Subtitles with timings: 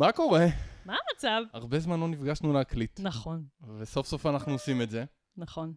[0.00, 0.46] מה קורה?
[0.84, 1.42] מה המצב?
[1.52, 3.44] הרבה זמן לא נפגשנו להקליט, נכון,
[3.78, 5.04] וסוף סוף אנחנו עושים את זה.
[5.36, 5.72] נכון.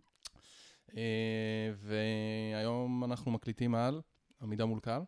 [0.98, 4.02] אה, והיום אנחנו מקליטים על
[4.42, 5.02] עמידה מול קהל.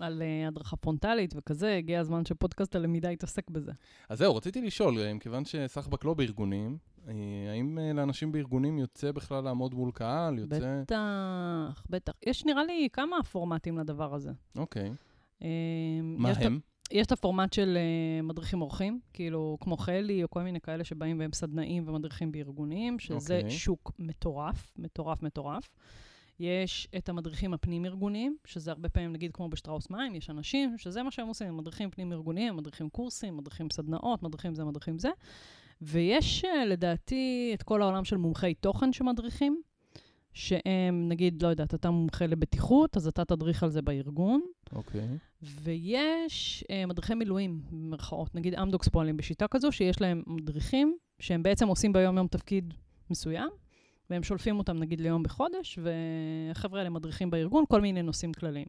[0.00, 3.72] על uh, הדרכה פרונטלית וכזה, הגיע הזמן שפודקאסט הלמידה יתעסק בזה.
[4.08, 6.78] אז זהו, רציתי לשאול, אה, מכיוון שסחבק לא בארגונים,
[7.08, 7.14] אה,
[7.50, 10.38] האם אה, לאנשים בארגונים יוצא בכלל לעמוד מול קהל?
[10.38, 10.82] יוצא...
[10.82, 12.12] בטח, בטח.
[12.26, 14.30] יש נראה לי כמה פורמטים לדבר הזה.
[14.56, 14.92] אוקיי.
[15.42, 15.48] אה,
[16.02, 16.60] מה יש את הם?
[16.92, 21.18] יש את הפורמט של uh, מדריכים אורחים, כאילו כמו חלי או כל מיני כאלה שבאים
[21.18, 23.50] והם סדנאים ומדריכים בארגונים, שזה אוקיי.
[23.50, 25.68] שוק מטורף, מטורף, מטורף.
[26.40, 31.10] יש את המדריכים הפנים-ארגוניים, שזה הרבה פעמים, נגיד כמו בשטראוס מים, יש אנשים שזה מה
[31.10, 35.10] שהם עושים, הם מדריכים פנים-ארגוניים, מדריכים קורסים, מדריכים סדנאות, מדריכים זה, מדריכים זה.
[35.82, 39.62] ויש uh, לדעתי את כל העולם של מומחי תוכן שמדריכים,
[40.32, 44.40] שהם, נגיד, לא יודעת, אתה מומחה לבטיחות, אז אתה תדריך על זה בארגון.
[44.72, 45.08] אוקיי.
[45.42, 48.34] ויש uh, מדריכי מילואים, במרכאות.
[48.34, 52.74] נגיד אמדוקס פועלים בשיטה כזו, שיש להם מדריכים שהם בעצם עושים ביום-יום תפקיד
[53.10, 53.48] מסוים,
[54.10, 58.66] והם שולפים אותם נגיד ליום בחודש, והחבר'ה האלה מדריכים בארגון כל מיני נושאים כלליים.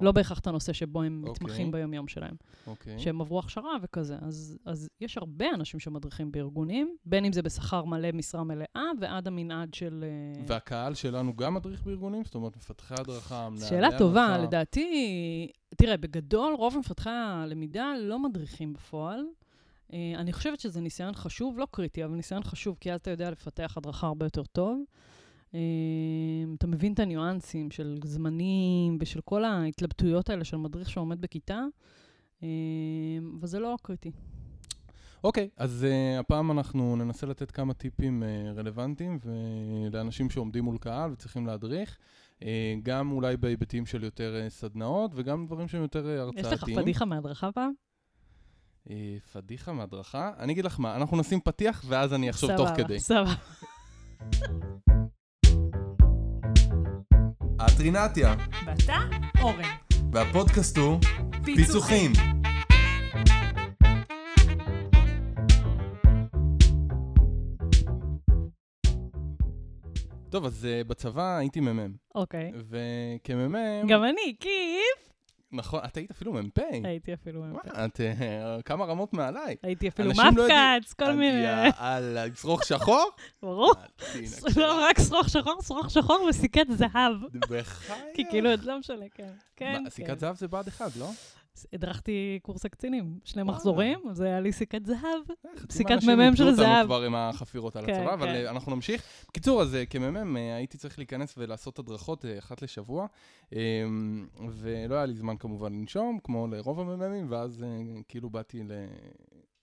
[0.00, 1.32] לא בהכרח את הנושא שבו הם אוקיי.
[1.32, 2.34] מתמחים ביום-יום שלהם.
[2.66, 2.98] אוקיי.
[2.98, 4.16] שהם עברו הכשרה וכזה.
[4.22, 9.26] אז, אז יש הרבה אנשים שמדריכים בארגונים, בין אם זה בשכר מלא, משרה מלאה, ועד
[9.26, 10.04] המנעד של...
[10.06, 12.24] אה, והקהל שלנו גם מדריך בארגונים?
[12.24, 13.98] זאת אומרת, מפתחי הדרכה, מנהלי שאלה הדרכה?
[13.98, 19.24] טובה, לדעתי, תראה, בגדול, רוב מפתחי הלמידה לא מדריכים בפועל.
[19.92, 23.30] אה, אני חושבת שזה ניסיון חשוב, לא קריטי, אבל ניסיון חשוב, כי אז אתה יודע
[23.30, 24.82] לפתח הדרכה הרבה יותר טוב.
[25.54, 25.60] אה,
[26.58, 31.60] אתה מבין את הניואנסים של זמנים ושל כל ההתלבטויות האלה של מדריך שעומד בכיתה,
[32.42, 34.10] אבל זה לא קריטי.
[35.24, 39.18] אוקיי, אז uh, הפעם אנחנו ננסה לתת כמה טיפים uh, רלוונטיים
[39.92, 41.98] לאנשים שעומדים מול קהל וצריכים להדריך,
[42.38, 42.42] uh,
[42.82, 46.54] גם אולי בהיבטים של יותר uh, סדנאות וגם דברים שהם יותר uh, הרצאתיים.
[46.54, 47.72] יש לך פדיחה מהדרכה פעם?
[48.88, 48.90] Uh,
[49.32, 50.32] פדיחה מהדרכה?
[50.38, 53.00] אני אגיד לך מה, אנחנו נשים פתיח ואז אני אחשוב תוך כדי.
[53.00, 53.34] סבבה.
[57.66, 58.34] את רינתיה,
[58.66, 58.98] ואתה,
[59.40, 59.62] אורן.
[60.12, 60.98] והפודקאסט הוא
[61.44, 62.12] פיצוחים.
[70.30, 72.52] טוב, אז uh, בצבא הייתי מ"מ, אוקיי.
[72.56, 73.54] וכמ"מ...
[73.88, 75.09] גם אני, כיף.
[75.52, 76.58] נכון, את היית אפילו מ"פ.
[76.84, 77.44] הייתי אפילו...
[77.50, 79.56] וואי, את uh, כמה רמות מעליי.
[79.62, 81.44] הייתי אפילו לא מפקץ, כל מיני...
[81.44, 83.10] יאללה, שרוך שחור?
[83.42, 83.72] ברור.
[84.56, 84.84] לא.
[84.84, 87.12] רק שרוך שחור, שרוך שחור וסיכת זהב.
[87.32, 88.04] בחייך.
[88.14, 89.32] כי כאילו, לא משנה, כן.
[89.56, 90.18] כן, מה, סיכת כן.
[90.18, 91.10] זהב זה בה"ד 1, לא?
[91.72, 93.42] הדרכתי קורס הקצינים, שני.
[93.42, 95.00] מחזורים, אז היה לי סיכת זהב.
[95.58, 96.86] חצי סיכת מהאנשים מ"מ של איבדו אותנו זהב.
[96.86, 98.34] כבר עם החפירות על כן, הצבא, אבל כן.
[98.34, 99.02] אה, אנחנו נמשיך.
[99.28, 103.06] בקיצור, אז אה, כמ"מ אה, הייתי צריך להיכנס ולעשות הדרכות אה, אחת לשבוע,
[103.56, 103.60] אה,
[104.50, 107.68] ולא היה לי זמן כמובן לנשום, כמו לרוב המ"מים, ואז אה,
[108.08, 108.62] כאילו באתי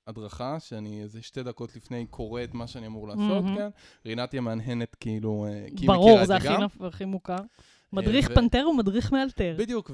[0.08, 3.56] להדרכה, שאני איזה שתי דקות לפני קורא את מה שאני אמור לעשות, מהמם.
[3.58, 3.70] כן?
[4.06, 6.64] רינתיה מהנהנת כאילו, אה, כי היא ברור, מכירה את זה זה גם.
[6.64, 7.38] נפ- הכי מוכר.
[7.94, 9.56] מדריך ו- פנתר ומדריך מאלתר.
[9.60, 9.92] בדיוק,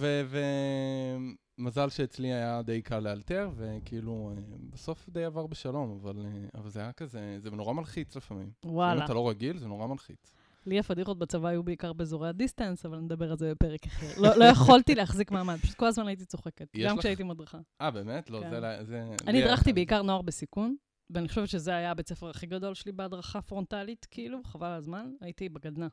[1.60, 6.70] ומזל שאצלי היה די קל לאלתר, וכאילו, אה, בסוף די עבר בשלום, אבל, אה, אבל
[6.70, 8.50] זה היה כזה, זה נורא מלחיץ לפעמים.
[8.66, 9.06] אם וואלה.
[9.06, 10.34] אתה לא רגיל, זה נורא מלחיץ.
[10.66, 14.22] לי הפדיחות בצבא היו בעיקר באזורי הדיסטנס, אבל נדבר על זה בפרק אחר.
[14.22, 17.58] לא לא יכולתי להחזיק מעמד, פשוט כל הזמן הייתי צוחקת, גם לך- כשהייתי מדריכה.
[17.82, 18.30] אה, באמת?
[18.30, 18.50] לא, כן.
[18.50, 18.60] זה...
[18.60, 20.76] לא- זה אני הדרכתי בעיקר נוער בסיכון,
[21.10, 25.12] ואני חושבת שזה היה הבית ספר הכי גדול שלי בהדרכה פרונטלית, כאילו, חבל על הזמן,
[25.22, 25.88] הייתי בגדנ"ע.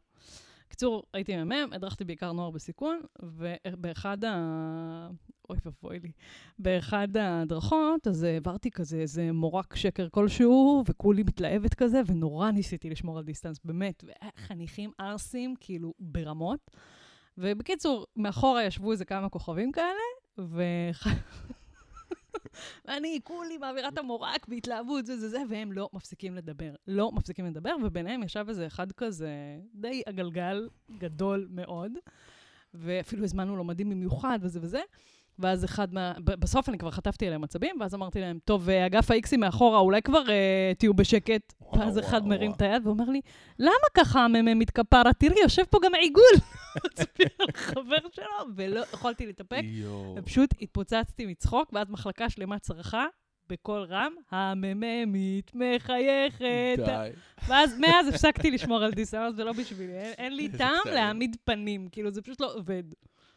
[0.70, 5.08] בקיצור, הייתי מ"מ, הדרכתי בעיקר נוער בסיכון, ובאחד ה...
[5.50, 6.12] אוי ואבוי לי.
[6.58, 13.19] באחד ההדרכות, אז העברתי כזה איזה מורק שקר כלשהו, וכולי מתלהבת כזה, ונורא ניסיתי לשמור
[13.19, 14.04] על דיסטנס, באמת.
[14.04, 16.70] וחניכים ערסים, כאילו, ברמות.
[17.38, 19.87] ובקיצור, מאחורה ישבו איזה כמה כוכבים כאלה,
[20.38, 20.62] ו...
[22.84, 26.74] ואני כולי מעבירה את המורק בהתלהבות, זה זה זה, והם לא מפסיקים לדבר.
[26.86, 29.30] לא מפסיקים לדבר, וביניהם ישב איזה אחד כזה
[29.74, 30.68] די עגלגל,
[30.98, 31.92] גדול מאוד,
[32.74, 34.80] ואפילו הזמנו לו מדים במיוחד וזה וזה.
[35.40, 36.12] ואז אחד מה...
[36.24, 40.02] בסוף אני כבר חטפתי עליהם עצבים, ואז אמרתי להם, טוב, אה, אגף ה-Xים מאחורה, אולי
[40.02, 41.52] כבר אה, תהיו בשקט.
[41.60, 42.56] וואו, ואז אחד וואו, מרים וואו.
[42.56, 43.20] את היד ואומר לי,
[43.58, 45.12] למה ככה המ"מ מתכפרה?
[45.19, 46.25] תראי, יושב פה גם עיגול.
[46.87, 48.25] מצביע על חבר שלו,
[48.56, 49.62] ולא יכולתי להתאפק.
[50.16, 53.06] ופשוט התפוצצתי מצחוק, ואז מחלקה שלמה צרחה
[53.50, 56.78] בקול רם, המממית מחייכת.
[56.84, 57.10] די.
[57.48, 60.94] ואז מאז הפסקתי לשמור על דיסאונס, זה לא בשבילי, אין, אין לי טעם.
[60.94, 62.82] להעמיד פנים, כאילו זה פשוט לא עובד.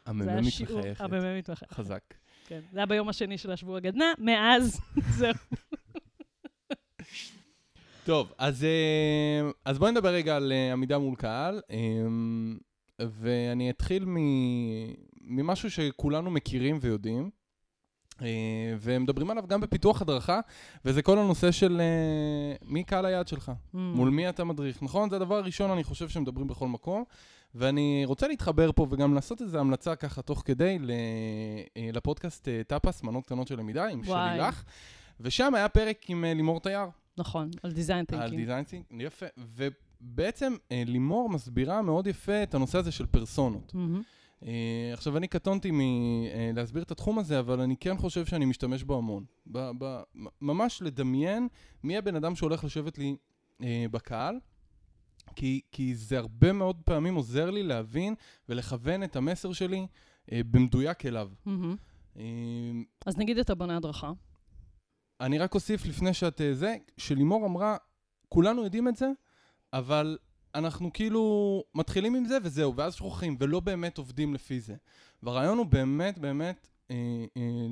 [0.08, 1.00] זה היה המ"מית שיעור- מחייכת.
[1.00, 1.72] המממית מחייכת.
[1.74, 2.00] חזק.
[2.46, 4.80] כן, זה היה ביום השני של השבוע גדנ"ע, מאז,
[5.18, 5.32] זהו.
[8.04, 11.76] טוב, אז, אה, אז בואי נדבר רגע על אה, עמידה מול קהל, אה,
[13.10, 14.16] ואני אתחיל מ,
[15.20, 17.30] ממשהו שכולנו מכירים ויודעים,
[18.80, 20.40] ומדברים עליו גם בפיתוח הדרכה,
[20.84, 21.80] וזה כל הנושא של
[22.62, 23.76] מי קהל היעד שלך, Mm.
[23.78, 25.10] מול מי אתה מדריך, נכון?
[25.10, 27.04] זה הדבר הראשון, אני חושב, שמדברים בכל מקום.
[27.54, 30.78] ואני רוצה להתחבר פה וגם לעשות איזו המלצה ככה תוך כדי
[31.76, 34.30] אה, לפודקאסט אה, טאפס, מנות קטנות של למידה, עם וואי.
[34.36, 34.64] שלי לך.
[35.20, 36.86] ושם היה פרק עם אה, לימור תייר,
[37.18, 38.36] נכון, על design על thinking.
[38.36, 39.26] design think, יפה.
[39.36, 43.72] ובעצם לימור מסבירה מאוד יפה את הנושא הזה של פרסונות.
[44.44, 48.98] אה, עכשיו, אני קטונתי מלהסביר את התחום הזה, אבל אני כן חושב שאני משתמש בו
[48.98, 49.24] המון.
[49.46, 50.02] ב- ב-
[50.40, 51.48] ממש לדמיין
[51.82, 53.16] מי הבן אדם שהולך לשבת לי
[53.90, 54.38] בקהל,
[55.36, 58.14] כי, כי זה הרבה מאוד פעמים עוזר לי להבין
[58.48, 59.86] ולכוון את המסר שלי
[60.32, 61.30] אה, במדויק אליו.
[61.46, 61.76] מהמם.
[62.16, 62.22] אה,
[63.06, 64.12] אז נגיד אתה בונה הדרכה.
[65.20, 67.76] אני רק אוסיף לפני שאת אה, זה, שלימור אמרה,
[68.28, 69.10] כולנו יודעים את זה,
[69.72, 70.18] אבל
[70.54, 74.74] אנחנו כאילו מתחילים עם זה וזהו, ואז שוכחים, ולא באמת עובדים לפי זה.
[75.22, 76.96] והרעיון הוא באמת באמת אה,
[77.36, 77.66] אה,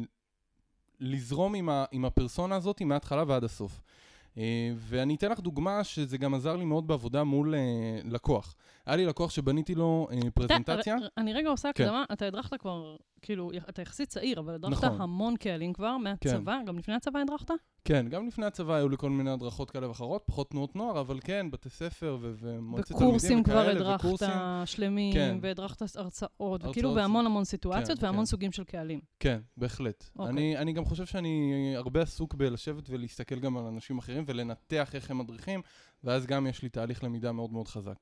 [1.01, 3.81] לזרום עם, ה, עם הפרסונה הזאת מההתחלה ועד הסוף.
[4.39, 7.61] אה, ואני אתן לך דוגמה שזה גם עזר לי מאוד בעבודה מול אה,
[8.05, 8.55] לקוח.
[8.87, 10.97] היה לי לקוח שבניתי לו אה, פרזנטציה.
[11.19, 11.85] אני רגע עושה כן.
[11.85, 15.01] הקדמה, אתה הדרכת כבר, כאילו, אתה יחסית צעיר, אבל הדרכת נכון.
[15.01, 17.51] המון קהלים כבר, מהצבא, גם לפני הצבא הדרכת?
[17.85, 21.19] כן, גם לפני הצבא היו לי כל מיני הדרכות כאלה ואחרות, פחות תנועות נוער, אבל
[21.25, 24.29] כן, בתי ספר ו- ומועצת תלמידים וקורסים כבר וכאלה, הדרכת וקורסים.
[24.65, 25.39] שלמים, כן.
[25.41, 28.27] והדרכת הרצאות, הרצאות, וכאילו בהמון המון סיטואציות כן, והמון כן.
[28.27, 29.01] סוגים של קהלים.
[29.21, 30.05] כן, בהחלט.
[30.17, 30.33] אוקיי.
[30.33, 35.11] אני, אני גם חושב שאני הרבה עסוק בלשבת ולהסתכל גם על אנשים אחרים ולנתח איך
[35.11, 35.63] הם מדריכים,
[36.05, 37.99] ואז גם יש לי תהליך למידה מאוד מאוד חזק.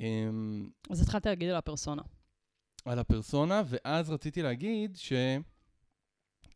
[0.00, 2.02] אמ, אז התחלת להגיד על הפרסונה.
[2.84, 5.12] על הפרסונה, ואז רציתי להגיד ש...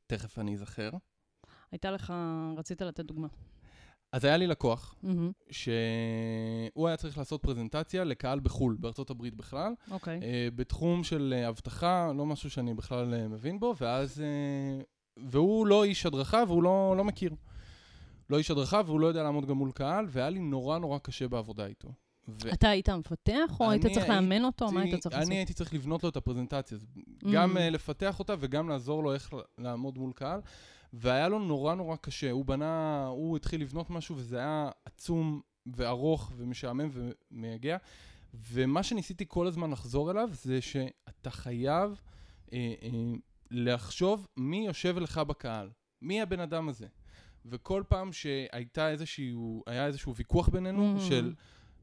[0.07, 0.91] תכף אני אזכר.
[1.73, 2.13] הייתה לך,
[2.57, 3.29] רצית לתת דוגמה.
[4.13, 9.73] אז היה לי לקוח, מהמם, שהוא היה צריך לעשות פרזנטציה לקהל בחו"ל, בארצות הברית בכלל,
[9.91, 10.21] אוקיי.
[10.23, 14.23] אה, בתחום של אה, אבטחה, לא משהו שאני בכלל אה, מבין בו, ואז...
[15.17, 17.35] והוא לא איש הדרכה והוא לא, לא מכיר.
[18.31, 21.29] לא איש הדרכה והוא לא יודע לעמוד גם מול קהל, והיה לי נורא נורא קשה
[21.29, 21.93] בעבודה איתו.
[22.29, 24.73] ו- אתה היית המפתח, או היית צריך לאמן אותו?
[24.73, 25.29] מה היית צריך לעשות?
[25.29, 26.87] אני הייתי צריך לבנות לו את הפרזנטציה, אז
[27.33, 27.57] גם.
[27.57, 30.41] אה, לפתח אותה וגם לעזור לו איך לעמוד מול קהל.
[30.93, 36.33] והיה לו נורא נורא קשה, הוא בנה, הוא התחיל לבנות משהו וזה היה עצום וארוך
[36.37, 37.77] ומשעמם ומייגע.
[38.53, 42.01] ומה שניסיתי כל הזמן לחזור אליו זה שאתה חייב
[42.53, 42.89] אה, אה,
[43.51, 45.71] לחשוב מי יושב לך בקהל,
[46.03, 46.87] מי הבן אדם הזה.
[47.47, 51.01] וכל פעם שהייתה איזשהו, היה איזשהו ויכוח בינינו Mm.
[51.01, 51.35] של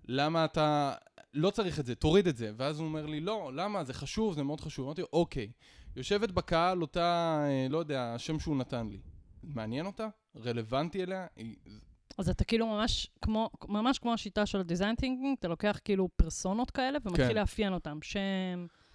[0.06, 0.94] למה אתה
[1.34, 2.52] לא צריך את זה, תוריד את זה.
[2.58, 3.84] ואז הוא אומר לי, לא, למה?
[3.84, 4.86] זה חשוב, זה מאוד חשוב.
[4.86, 5.52] אמרתי אוקיי,
[5.96, 9.00] יושבת בקהל אותה, אה, לא יודע, השם שהוא נתן לי.
[9.44, 10.08] מעניין אותה?
[10.46, 11.28] רלוונטי אליה?
[12.18, 16.72] אז אתה כאילו ממש כמו, ממש כמו השיטה של design thinking, אתה לוקח כאילו פרסונות
[16.72, 17.36] כאלה ומתחיל כן.
[17.36, 17.98] לאפיין אותם.
[18.02, 18.20] שם,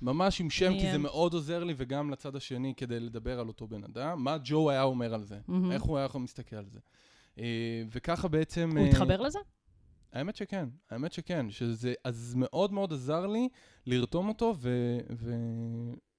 [0.02, 0.98] ממש עם שם, כי זה?
[0.98, 4.24] מאוד עוזר לי, וגם לצד השני, כדי לדבר על אותו בן אדם.
[4.24, 5.38] מה ג'ו היה אומר על זה?
[5.48, 5.72] מהמם.
[5.72, 6.78] איך הוא היה יכול להסתכל על זה?
[7.38, 8.70] אה, וככה בעצם...
[8.76, 9.38] הוא אה, התחבר לזה?
[10.16, 13.48] האמת שכן, האמת שכן, שזה אז מאוד מאוד עזר לי
[13.86, 14.98] לרתום אותו ו...
[15.16, 15.32] ו...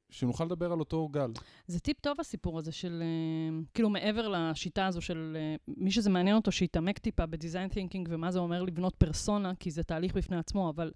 [0.09, 1.31] שנוכל לדבר על אותו גל.
[1.67, 6.09] זה טיפ טוב הסיפור הזה של, אה, כאילו מעבר לשיטה הזו של אה, מי שזה
[6.09, 10.37] מעניין אותו, שיתעמק טיפה בדיזיין תינקינג ומה זה אומר לבנות פרסונה, כי זה תהליך בפני
[10.37, 10.91] עצמו, אבל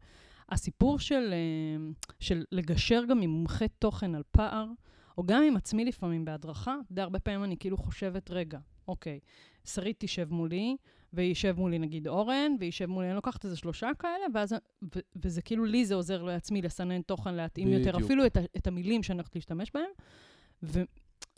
[0.50, 4.66] הסיפור של, אה, של לגשר גם עם מומחי תוכן על פער,
[5.18, 9.20] או גם עם עצמי לפעמים בהדרכה, יודע, הרבה פעמים אני כאילו חושבת, רגע, אוקיי,
[9.66, 10.78] שרית תשב מולי,
[11.14, 14.56] וישב מולי נגיד אורן, וישב מולי, אני לוקחת איזה שלושה כאלה, ואז,
[14.96, 18.04] ו, וזה כאילו לי זה עוזר לעצמי לסנן תוכן, להתאים יותר, בדיוק.
[18.04, 19.90] אפילו את, את המילים שאני הולכת להשתמש בהם.
[20.64, 20.82] ו,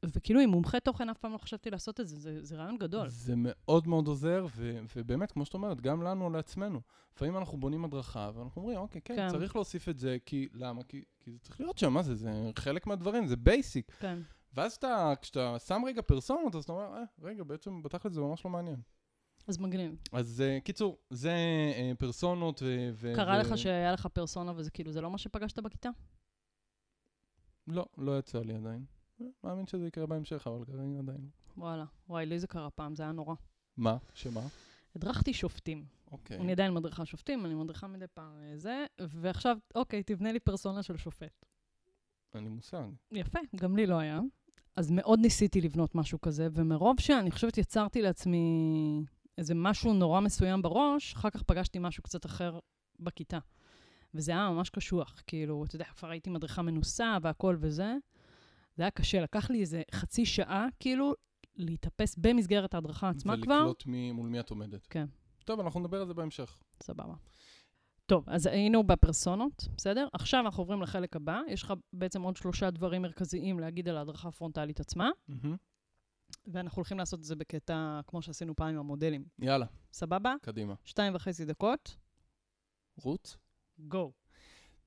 [0.03, 3.09] וכאילו עם מומחה תוכן אף פעם לא חשבתי לעשות את זה, זה, זה רעיון גדול.
[3.09, 4.79] זה מאוד מאוד עוזר, ו...
[4.95, 6.81] ובאמת, כמו שאת אומרת, גם לנו, לעצמנו.
[7.15, 9.29] לפעמים אנחנו בונים הדרכה, ואנחנו אומרים, אוקיי, כן, כן.
[9.29, 10.47] צריך להוסיף את זה, כי...
[10.53, 10.83] למה?
[10.83, 12.15] כי, כי זה צריך להיות שם, מה זה?
[12.15, 13.91] זה חלק מהדברים, זה basic.
[13.99, 14.19] כן.
[14.53, 18.45] ואז אתה, כשאתה שם רגע פרסונות, אז אתה אומר, אה, רגע, בעצם בתכל'ס זה ממש
[18.45, 18.81] לא מעניין.
[19.47, 19.95] אז מגניב.
[20.11, 21.31] אז אה, קיצור, זה
[21.75, 22.89] אה, פרסונות ו...
[22.93, 25.89] ו- קרה ו- לך שהיה לך פרסונה וזה כאילו, זה לא מה שפגשת בכיתה?
[27.67, 28.85] לא, לא יצא לי עדיין.
[29.43, 31.29] מאמין שזה יקרה בהמשך, אבל כרגע עדיין.
[31.57, 31.85] וואלה.
[32.09, 33.35] וואי, לי זה קרה פעם, זה היה נורא.
[33.77, 33.97] מה?
[34.13, 34.41] שמה?
[34.95, 35.85] הדרכתי שופטים.
[36.11, 36.37] אוקיי.
[36.37, 40.83] אני עדיין מדריכה שופטים, אני מדריכה מדי פעם אה, זה, ועכשיו, אוקיי, תבנה לי פרסונה
[40.83, 41.45] של שופט.
[42.35, 42.83] אין לי מושג.
[43.11, 44.19] יפה, גם לי לא היה.
[44.75, 49.05] אז מאוד ניסיתי לבנות משהו כזה, ומרוב שאני חושבת יצרתי לעצמי
[49.37, 52.59] איזה משהו נורא מסוים בראש, אחר כך פגשתי משהו קצת אחר
[52.99, 53.39] בכיתה.
[54.13, 57.95] וזה היה ממש קשוח, כאילו, אתה יודע, כבר הייתי מדריכה מנוסה והכל וזה.
[58.75, 61.13] זה היה קשה, לקח לי איזה חצי שעה, כאילו,
[61.55, 63.53] להתאפס במסגרת ההדרכה עצמה כבר.
[63.53, 64.87] ולקלוט מי, מול מי את עומדת.
[64.87, 65.05] כן.
[65.45, 66.57] טוב, אנחנו נדבר על זה בהמשך.
[66.83, 67.13] סבבה.
[68.05, 70.07] טוב, אז היינו בפרסונות, בסדר?
[70.13, 71.41] עכשיו אנחנו עוברים לחלק הבא.
[71.47, 75.57] יש לך בעצם עוד שלושה דברים מרכזיים להגיד על ההדרכה הפרונטלית עצמה, מהמם.
[76.47, 79.25] ואנחנו הולכים לעשות את זה בקטע כמו שעשינו פעם עם המודלים.
[79.39, 80.35] יאללה, סבבה?
[80.41, 80.73] קדימה.
[80.83, 81.95] שתיים וחצי דקות,
[82.97, 83.37] רות?
[83.79, 84.11] גו.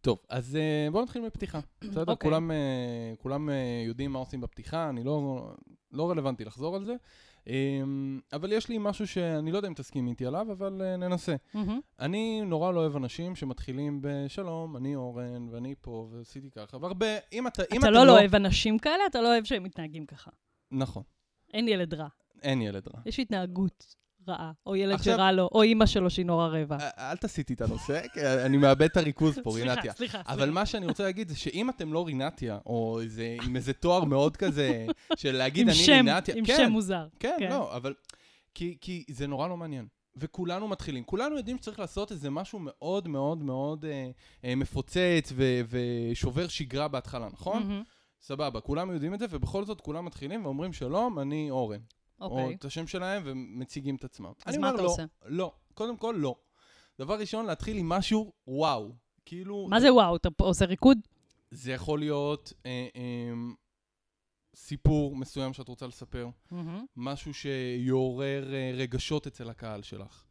[0.01, 1.61] טוב, אז אה, בואו נתחיל מפתיחה.
[1.91, 2.13] בסדר?
[2.13, 2.31] אוקיי.
[2.31, 5.47] כולם, אה, כולם אה, יודעים מה עושים בפתיחה, אני לא,
[5.93, 6.95] לא רלוונטי לחזור על זה.
[7.49, 7.83] אה,
[8.33, 11.35] אבל יש לי משהו שאני לא יודע אם תסכים איתי עליו, אבל ננסה.
[12.01, 17.47] אני נורא לא אוהב אנשים שמתחילים בשלום, אני אורן, ואני פה, ועשיתי ככה, והרבה, אם
[17.47, 17.63] אתה...
[17.73, 20.31] אם אתה לא לא אוהב אנשים כאלה, אתה לא אוהב שהם מתנהגים ככה.
[20.71, 21.03] נכון,
[21.57, 22.09] אין ילד רע.
[22.43, 23.01] אין ילד רע.
[23.07, 23.95] יש התנהגות
[24.29, 26.77] רעה, או ילד עכשיו- שרע לו, או אימא שלו שהיא נורא רעבה.
[26.81, 29.93] א- אל תסיטי את הנושא, כי אני מאבד את הריכוז פה, סליחה, רינתיה.
[29.93, 30.21] סליחה.
[30.27, 34.05] אבל מה שאני רוצה להגיד זה שאם אתם לא רינתיה, או איזה, עם איזה תואר
[34.05, 34.87] מאוד כזה,
[35.17, 37.07] של להגיד אני שם, רינתיה, עם כן, שם מוזר.
[37.19, 37.49] כן, כן.
[37.51, 37.95] לא, אבל...
[38.55, 39.87] כי, כי זה נורא לא מעניין.
[40.17, 41.05] וכולנו מתחילים.
[41.05, 44.11] כולנו יודעים שצריך לעשות איזה משהו מאוד מאוד מאוד אה,
[44.45, 45.33] אה, מפוצץ
[45.69, 47.63] ושובר שגרה בהתחלה, נכון?
[47.63, 47.83] מהמם.
[48.21, 51.81] סבבה, כולם יודעים את זה, ובכל זאת כולם מתחילים ואומרים שלום, אני אורן.
[52.21, 52.55] או אוקיי.
[52.55, 54.33] את השם שלהם ומציגים את עצמם.
[54.45, 55.05] אז מה אתה לא, עושה?
[55.27, 55.53] לא.
[55.75, 56.37] קודם כל, לא.
[56.99, 58.93] דבר ראשון, להתחיל עם משהו וואו.
[59.25, 59.67] כאילו...
[59.71, 60.17] מה זה וואו?
[60.17, 60.99] אתה עושה ריקוד?
[61.51, 63.33] זה יכול להיות אה, אה,
[64.57, 66.85] סיפור מסוים שאת רוצה לספר, מהמם.
[66.97, 70.25] משהו שיעורר אה, רגשות אצל הקהל שלך.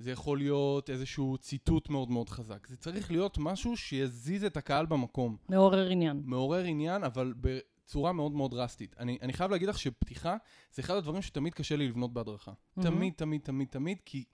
[0.00, 2.66] זה יכול להיות איזשהו ציטוט מאוד מאוד חזק.
[2.66, 5.36] זה צריך להיות משהו שיזיז את הקהל במקום.
[5.48, 6.22] מעורר עניין.
[6.24, 8.96] מעורר עניין, אבל בצורה מאוד מאוד דרסטית.
[8.98, 10.36] אני, אני חייב להגיד לך שפתיחה
[10.72, 12.52] זה אחד הדברים שתמיד קשה לי לבנות בהדרכה.
[12.76, 12.90] מהמם.
[12.90, 14.24] תמיד, תמיד, תמיד, תמיד, כי,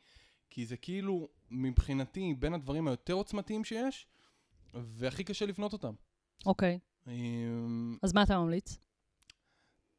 [0.50, 4.06] כי זה כאילו, מבחינתי, בין הדברים היותר עוצמתיים שיש,
[4.74, 5.94] והכי קשה לבנות אותם.
[6.46, 6.78] אוקיי.
[7.06, 8.78] אמ, אז מה אתה ממליץ?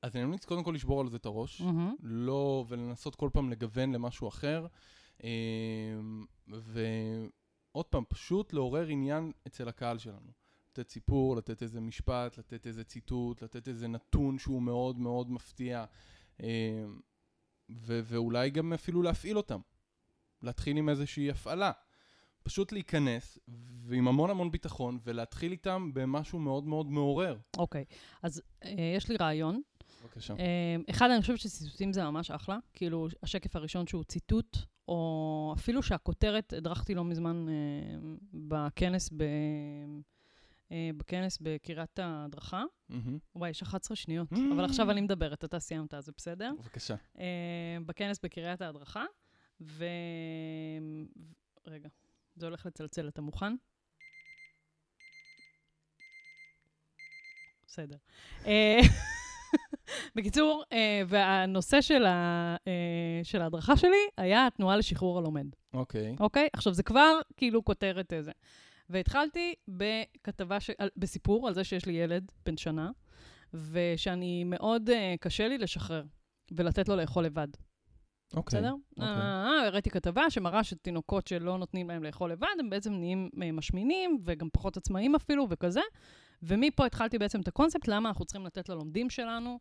[0.01, 1.95] אז אני ממליץ קודם כל לשבור על זה את הראש, מהמם.
[2.01, 4.67] לא, ולנסות כל פעם לגוון למשהו אחר,
[6.47, 10.31] ועוד פעם, פשוט לעורר עניין אצל הקהל שלנו.
[10.71, 15.85] לתת סיפור, לתת איזה משפט, לתת איזה ציטוט, לתת איזה נתון שהוא מאוד מאוד מפתיע,
[16.43, 16.47] אמ,
[17.69, 19.59] ו- ואולי גם אפילו להפעיל אותם.
[20.41, 21.71] להתחיל עם איזושהי הפעלה.
[22.43, 23.39] פשוט להיכנס,
[23.87, 27.37] ועם המון המון ביטחון, ולהתחיל איתם במשהו מאוד מאוד מעורר.
[27.57, 27.85] אוקיי.
[28.23, 29.61] אז אה, יש לי רעיון.
[30.03, 30.33] בבקשה.
[30.39, 32.57] אה, אחד, אני חושבת שציטוטים זה ממש אחלה.
[32.73, 34.57] כאילו, השקף הראשון שהוא ציטוט,
[34.87, 37.53] או אפילו שהכותרת, הדרכתי לא מזמן אה,
[38.33, 39.23] בכנס ב...
[40.71, 42.63] אה, בכנס בקריית ההדרכה.
[42.89, 43.17] מהמם.
[43.35, 44.37] וואי, יש 11 שניות, Mm.
[44.55, 46.51] אבל עכשיו אני מדברת, אתה סיימת, אז זה בסדר.
[46.59, 46.95] בבקשה.
[47.19, 49.05] אה, בכנס בקריית ההדרכה,
[49.61, 49.85] ו...
[51.67, 51.89] רגע,
[52.35, 53.53] זה הולך לצלצל, אתה מוכן?
[57.67, 57.97] בסדר.
[60.15, 66.15] בקיצור, אה, והנושא של, ה, אה, של ההדרכה שלי היה התנועה לשחרור הלומד, אוקיי.
[66.19, 66.47] אוקיי?
[66.53, 68.31] עכשיו, זה כבר כאילו כותרת איזה.
[68.89, 70.71] והתחלתי בכתבה, ש...
[70.97, 72.91] בסיפור על זה שיש לי ילד בן שנה,
[73.53, 76.03] ושאני מאוד אה, קשה לי לשחרר
[76.51, 77.47] ולתת לו לאכול לבד.
[78.35, 78.59] אוקיי.
[78.59, 78.73] בסדר?
[78.91, 79.07] אוקיי.
[79.07, 84.47] אה, הראיתי כתבה שמראה שתינוקות שלא נותנים להם לאכול לבד, הם בעצם נהיים משמינים, וגם
[84.53, 85.81] פחות עצמאים אפילו, וכזה.
[86.43, 89.59] ומפה התחלתי בעצם את הקונספט, למה אנחנו צריכים לתת ללומדים שלנו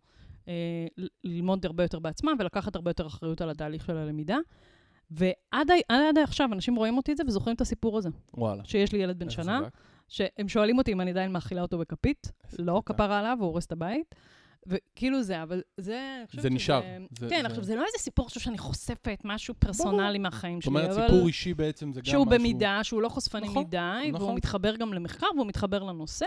[0.49, 0.87] אה,
[1.25, 4.37] ללמוד הרבה יותר בעצמם, ולקחת הרבה יותר אחריות על התהליך של הלמידה.
[5.11, 8.65] ועד ה- עד עכשיו אנשים רואים אותי את זה וזוכרים את הסיפור הזה, וואלה.
[8.65, 9.71] שיש לי ילד בן שנה, חזק.
[10.09, 12.33] שהם שואלים אותי אם אני עדיין מאכילה אותו בכפית.
[12.59, 12.83] לא.
[12.87, 14.15] כפרה עליו, הוא הורס את הבית.
[14.67, 16.17] וכאילו זה, אבל זה...
[16.19, 16.81] אני חושבת זה שזה- נשאר.
[17.19, 20.65] זה- כן, זה- עכשיו, זה לא איזה סיפור עכשיו שאני חושפת משהו פרסונלי מהחיים זאת
[20.65, 21.07] שלי, אומרת, אבל...
[21.09, 22.13] סיפור אישי בעצם זה גם משהו...
[22.13, 23.79] שהוא במידה, שהוא לא חושפני נכון, מדי,
[24.13, 24.23] נכון.
[24.23, 26.27] והוא מתחבר גם למחקר, והוא מתחבר לנושא,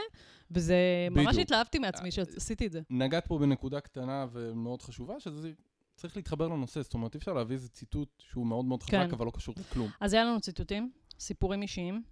[0.52, 0.76] וזה...
[1.12, 1.42] ממש בדיוק.
[1.42, 2.82] התלהבתי מעצמי שעשיתי את זה.
[2.90, 5.52] נגעת פה בנקודה קטנה ומאוד חשובה, שזה
[5.96, 6.82] צריך להתחבר לנושא.
[6.82, 9.12] זאת אומרת, אי אפשר להביא איזה ציטוט שהוא מאוד מאוד חזק, כן.
[9.12, 9.90] אבל לא קשור לכלום.
[10.00, 12.04] אז היה לנו ציטוטים, סיפורים אישיים.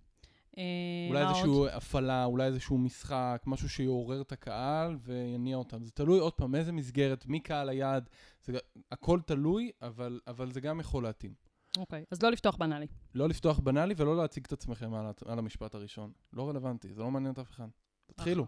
[0.57, 0.63] אה,
[1.09, 1.49] אולי איזושהי?
[1.71, 5.83] הפעלה, אולי איזשהו משחק, משהו שיעורר את הקהל ויניע אותם.
[5.83, 8.09] זה תלוי עוד פעם איזה מסגרת, מי קהל היעד,
[8.43, 8.57] זה,
[8.91, 11.33] הכל תלוי, אבל, אבל זה גם יכול להתאים.
[11.77, 12.87] אוקיי, אז לא לפתוח בנאלי.
[13.15, 16.11] לא לפתוח בנאלי ולא להציג את עצמכם על, על המשפט הראשון.
[16.33, 17.67] לא רלוונטי, זה לא מעניין את אף אחד.
[18.07, 18.45] תתחילו.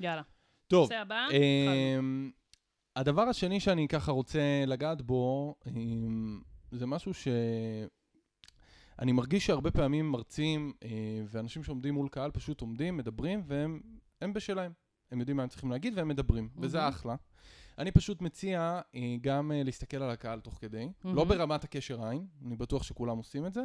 [0.00, 0.22] יאללה.
[0.66, 1.98] טוב, נושא הבא, התחלנו.
[1.98, 2.30] אמ,
[2.96, 6.40] הדבר השני שאני ככה רוצה לגעת בו, אמ,
[6.72, 7.28] זה משהו ש...
[8.98, 10.88] אני מרגיש שהרבה פעמים מרצים אה,
[11.28, 13.80] ואנשים שעומדים מול קהל פשוט עומדים, מדברים, והם
[14.20, 14.72] הם בשלהם.
[15.10, 16.88] הם יודעים מה הם צריכים להגיד והם מדברים, וזה מהמם.
[16.88, 17.14] אחלה.
[17.78, 21.28] אני פשוט מציע אה, גם אה, להסתכל על הקהל תוך כדי, לא מהמם.
[21.28, 23.62] ברמת הקשר עין, אני בטוח שכולם עושים את זה,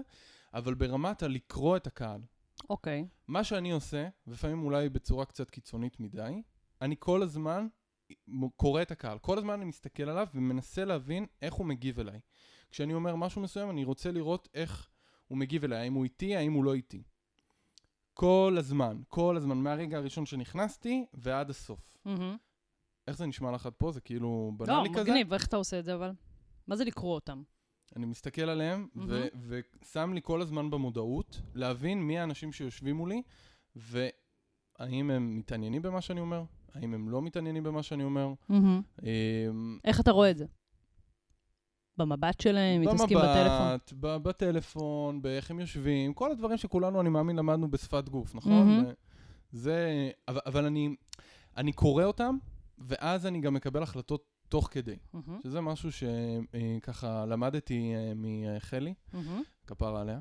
[0.53, 2.21] אבל ברמת הלקרוא את הקהל.
[2.69, 3.07] אוקיי.
[3.27, 6.41] מה שאני עושה, ולפעמים אולי בצורה קצת קיצונית מדי,
[6.81, 7.67] אני כל הזמן
[8.27, 9.19] מ- קורא את הקהל.
[9.19, 12.19] כל הזמן אני מסתכל עליו ומנסה להבין איך הוא מגיב אליי.
[12.71, 14.89] כשאני אומר משהו מסוים, אני רוצה לראות איך
[15.31, 17.03] הוא מגיב אליי, האם הוא איתי, האם הוא לא איתי.
[18.13, 21.97] כל הזמן, כל הזמן, מהרגע הראשון שנכנסתי ועד הסוף.
[22.05, 22.37] מהמם.
[23.07, 23.91] איך זה נשמע לך עד פה?
[23.91, 25.01] זה כאילו לא, בנאלי כזה?
[25.01, 26.11] מגניב, איך אתה עושה את זה אבל?
[26.67, 27.43] מה זה לקרוא אותם?
[27.95, 29.27] אני מסתכל עליהם, ו-
[29.81, 33.21] ושם לי כל הזמן במודעות, להבין מי האנשים שיושבים מולי,
[33.75, 38.33] והאם הם מתעניינים במה שאני אומר, האם הם לא מתעניינים במה שאני אומר.
[39.03, 40.45] אמ, איך אתה רואה את זה?
[42.01, 43.77] במבט שלהם, מתעסקים בטלפון?
[43.99, 48.69] במבט, בטלפון, באיך הם יושבים, כל הדברים שכולנו, אני מאמין, למדנו בשפת גוף, נכון?
[48.69, 48.91] ו-
[49.51, 50.11] זה...
[50.27, 50.95] אבל, אבל אני,
[51.57, 52.37] אני קורא אותם,
[52.77, 54.95] ואז אני גם מקבל החלטות תוך כדי.
[55.13, 59.41] מהמם, שזה משהו שככה למדתי אה, מחלי, מהמם.
[59.67, 60.19] כפרה עליה,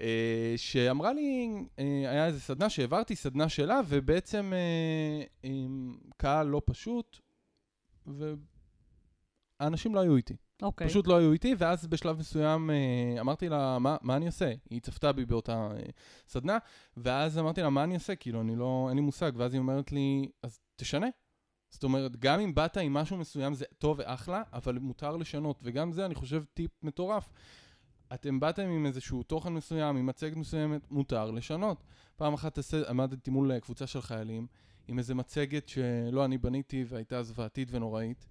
[0.00, 1.48] אה, שאמרה לי,
[1.78, 7.18] אה, היה איזה סדנה שהעברתי, סדנה שלה, ובעצם אה, עם קהל לא פשוט,
[9.60, 10.36] והאנשים לא היו איתי.
[10.62, 10.88] אוקיי.
[10.88, 14.52] פשוט לא היו איתי, ואז בשלב מסוים אה, אמרתי לה, מה, מה אני עושה?
[14.70, 15.82] היא צפתה בי באותה אה,
[16.28, 16.58] סדנה,
[16.96, 18.14] ואז אמרתי לה, מה אני עושה?
[18.14, 19.32] כאילו, אני לא, אין לי מושג.
[19.36, 21.06] ואז היא אומרת לי, אז תשנה.
[21.70, 25.92] זאת אומרת, גם אם באת עם משהו מסוים זה טוב ואחלה, אבל מותר לשנות, וגם
[25.92, 27.28] זה, אני חושב, טיפ מטורף.
[28.14, 31.84] אתם באתם עם איזשהו תוכן מסוים, עם מצגת מסוימת, מותר לשנות.
[32.16, 34.46] פעם אחת עשה- עמדתי מול קבוצה של חיילים,
[34.88, 38.26] עם איזה מצגת שלא אני בניתי והייתה זוועתית ונוראית,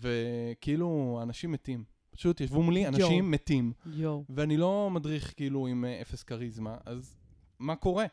[0.00, 1.84] וכאילו, אנשים מתים.
[2.10, 3.22] פשוט ישבו מולי אנשים יואו.
[3.22, 4.24] מתים, יואו.
[4.28, 7.16] ואני לא מדריך כאילו עם אה, אפס כריזמה, אז
[7.58, 8.06] מה קורה?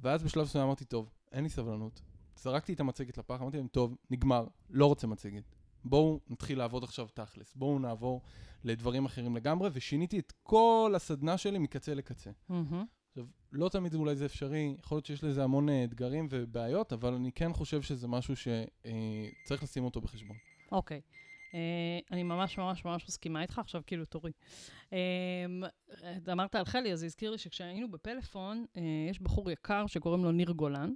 [0.00, 2.00] ואז בשלב מסוים אמרתי, טוב, אין לי סבלנות.
[2.36, 5.42] זרקתי את המצגת לפח, אמרתי להם, טוב, נגמר, לא רוצה מצגת.
[5.84, 8.22] בואו נתחיל לעבוד עכשיו תכלס, בואו נעבור
[8.64, 12.30] לדברים אחרים לגמרי, ושיניתי את כל הסדנה שלי מקצה לקצה.
[12.48, 12.84] מהמם.
[13.08, 17.14] עכשיו, לא תמיד אולי זה אפשרי, יכול להיות שיש לזה המון אה, אתגרים ובעיות, אבל
[17.14, 20.36] אני כן חושב שזה משהו שצריך לשים אותו בחשבון.
[20.74, 21.00] אוקיי.
[21.54, 24.32] אה, אני ממש ממש ממש מסכימה איתך, עכשיו כאילו תורי.
[24.92, 24.98] אה,
[26.32, 30.32] אמרת על חלי, אז זה הזכיר לי שכשהיינו בפלאפון, אה, יש בחור יקר שקוראים לו
[30.32, 30.92] ניר גולן,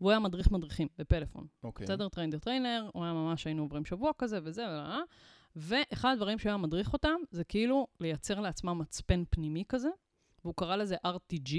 [0.00, 1.46] והוא היה מדריך מדריכים בפלאפון.
[1.64, 1.86] אוקיי.
[1.86, 2.08] בסדר?
[2.08, 5.02] train the trainer, הוא היה ממש, היינו עוברים שבוע כזה וזה, ולא,
[5.56, 9.88] ואחד הדברים שהוא היה מדריך אותם, זה כאילו לייצר לעצמם מצפן פנימי כזה,
[10.44, 11.54] והוא קרא לזה RTG,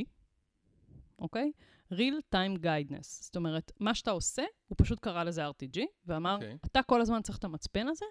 [1.20, 1.52] אוקיי?
[1.94, 3.24] Real time guidance.
[3.24, 6.58] זאת אומרת, מה שאתה עושה, הוא פשוט קרא לזה RTG, ואמר, אוקיי.
[6.66, 8.06] אתה כל הזמן צריך את המצפן הזה,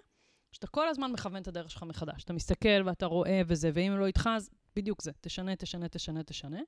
[0.51, 2.23] שאתה כל הזמן מכוון את הדרך שלך מחדש.
[2.23, 5.11] אתה מסתכל ואתה רואה וזה, ואם לא איתך, אז בדיוק זה.
[5.21, 6.59] תשנה, תשנה, תשנה, תשנה.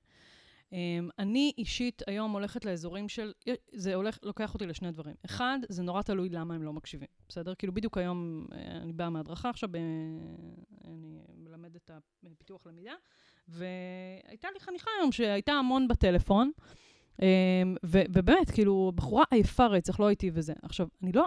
[0.71, 0.73] Um,
[1.19, 3.33] אני אישית היום הולכת לאזורים של,
[3.71, 5.15] זה הולך, לוקח אותי לשני דברים.
[5.25, 7.55] אחד, זה נורא תלוי למה הם לא מקשיבים, בסדר?
[7.55, 9.75] כאילו בדיוק היום, אה, אני באה מהדרכה עכשיו, ב...
[10.85, 11.91] אני מלמדת את
[12.31, 12.93] הפיתוח למידה,
[13.47, 16.51] והייתה לי חניכה היום שהייתה המון בטלפון,
[17.85, 20.53] ו- ובאמת, כאילו, בחורה עייפה רצח, לא הייתי וזה.
[20.63, 21.25] עכשיו, אני לא,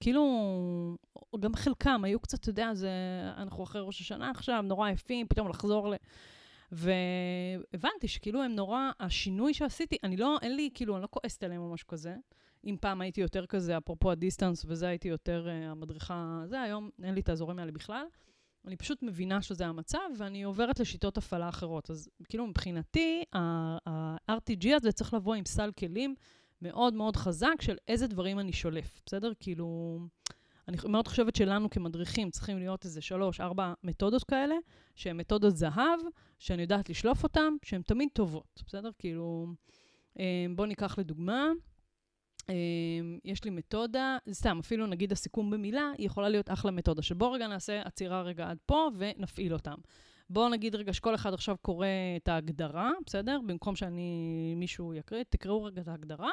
[0.00, 0.22] כאילו,
[1.40, 2.90] גם חלקם היו קצת, אתה יודע, זה,
[3.36, 5.94] אנחנו אחרי ראש השנה עכשיו, נורא עייפים, פתאום לחזור ל...
[6.72, 11.62] והבנתי שכאילו הם נורא, השינוי שעשיתי, אני לא, אין לי, כאילו, אני לא כועסת עליהם
[11.62, 12.16] או משהו כזה.
[12.64, 17.14] אם פעם הייתי יותר כזה, אפרופו הדיסטנס, וזה הייתי יותר uh, המדריכה, זה היום, אין
[17.14, 18.04] לי את האזורים האלה בכלל.
[18.66, 21.90] אני פשוט מבינה שזה המצב, ואני עוברת לשיטות הפעלה אחרות.
[21.90, 26.14] אז כאילו, מבחינתי, ה-RTG הזה צריך לבוא עם סל כלים
[26.62, 29.32] מאוד מאוד חזק של איזה דברים אני שולף, בסדר?
[29.40, 29.98] כאילו,
[30.68, 34.54] אני מאוד חושבת שלנו כמדריכים צריכים להיות איזה שלוש, ארבע מתודות כאלה,
[34.94, 36.00] שהן מתודות זהב,
[36.38, 38.90] שאני יודעת לשלוף אותן, שהן תמיד טובות, בסדר?
[38.98, 39.46] כאילו,
[40.18, 41.48] אה, בואו ניקח לדוגמה,
[43.24, 47.46] יש לי מתודה, סתם, אפילו נגיד הסיכום במילה, היא יכולה להיות אחלה מתודה, שבואו רגע
[47.46, 49.74] נעשה עצירה רגע עד פה ונפעיל אותם.
[50.30, 51.86] בואו נגיד רגע שכל אחד עכשיו קורא
[52.16, 53.38] את ההגדרה, בסדר?
[53.46, 56.30] במקום שאני, מישהו יקריא, תקראו רגע את ההגדרה,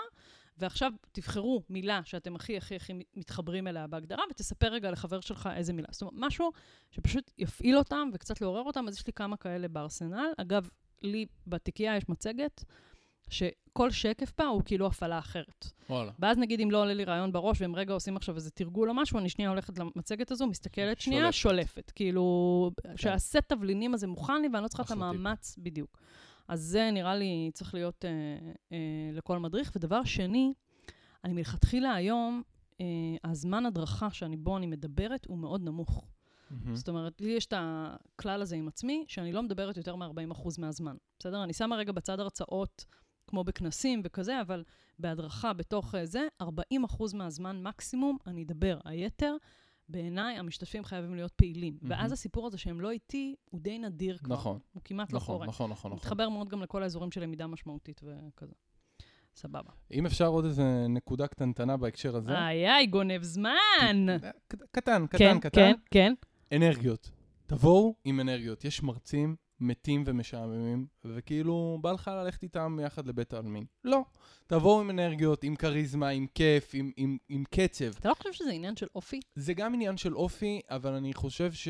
[0.57, 5.73] ועכשיו תבחרו מילה שאתם הכי הכי הכי מתחברים אליה בהגדרה, ותספר רגע לחבר שלך איזה
[5.73, 5.87] מילה.
[5.91, 6.51] זאת אומרת, משהו
[6.91, 10.31] שפשוט יפעיל אותם וקצת לעורר אותם, אז יש לי כמה כאלה בארסנל.
[10.37, 10.69] אגב,
[11.01, 12.63] לי בתיקייה יש מצגת,
[13.29, 15.71] שכל שקף בה הוא כאילו הפעלה אחרת.
[15.89, 16.11] וואלה.
[16.19, 18.93] ואז נגיד אם לא עולה לי רעיון בראש, והם רגע עושים עכשיו איזה תרגול או
[18.93, 21.73] משהו, אני שנייה הולכת למצגת הזו, מסתכלת שנייה, שולפת.
[21.73, 21.91] שולפת.
[21.95, 24.91] כאילו, שהסט תבלינים הזה מוכן לי, ואני לא צריכה את.
[24.91, 25.97] המאמץ בדיוק.
[26.47, 28.11] אז זה נראה לי צריך להיות אה,
[28.71, 28.77] אה,
[29.13, 29.71] לכל מדריך.
[29.75, 30.53] ודבר שני,
[31.23, 32.41] אני מלכתחילה היום,
[32.81, 32.85] אה,
[33.23, 36.05] הזמן הדרכה שאני בו אני מדברת הוא מאוד נמוך.
[36.51, 36.75] מהמם.
[36.75, 40.95] זאת אומרת, לי יש את הכלל הזה עם עצמי, שאני לא מדברת יותר מ-40% מהזמן.
[41.19, 41.43] בסדר?
[41.43, 42.85] אני שמה רגע בצד הרצאות,
[43.27, 44.63] כמו בכנסים וכזה, אבל
[44.99, 46.45] בהדרכה בתוך אה, זה, 40%
[47.13, 48.79] מהזמן מקסימום אני אדבר.
[48.85, 49.35] היתר,
[49.89, 51.77] בעיניי, המשתתפים חייבים להיות פעילים.
[51.81, 51.91] מהמם.
[52.01, 54.35] ואז הסיפור הזה שהם לא איתי, הוא די נדיר כבר.
[54.35, 55.47] נכון, הוא כמעט לא נכון, קורה.
[55.47, 55.97] נכון, נכון, נכון.
[56.05, 58.53] מתחבר מאוד גם לכל האזורים של למידה משמעותית וכזה.
[59.35, 59.71] סבבה.
[59.91, 62.31] אם אפשר עוד איזה נקודה קטנטנה בהקשר הזה.
[62.31, 64.07] איי, איי, גונב זמן.
[64.09, 65.49] אה, ק- קטן, כן, קטן, קטן.
[65.61, 66.13] כן, כן.
[66.55, 67.11] אנרגיות.
[67.45, 68.65] תבואו עם אנרגיות.
[68.65, 73.65] יש מרצים מתים ומשעממים, וכאילו בא לך ללכת איתם יחד לבית העלמין.
[73.83, 74.01] לא.
[74.47, 77.97] תבואו עם אנרגיות, עם כריזמה, עם כיף, עם, עם, עם קצב.
[77.99, 79.19] אתה לא חושב שזה עניין של אופי?
[79.35, 81.67] זה גם עניין של אופי, אבל אני חושב ש...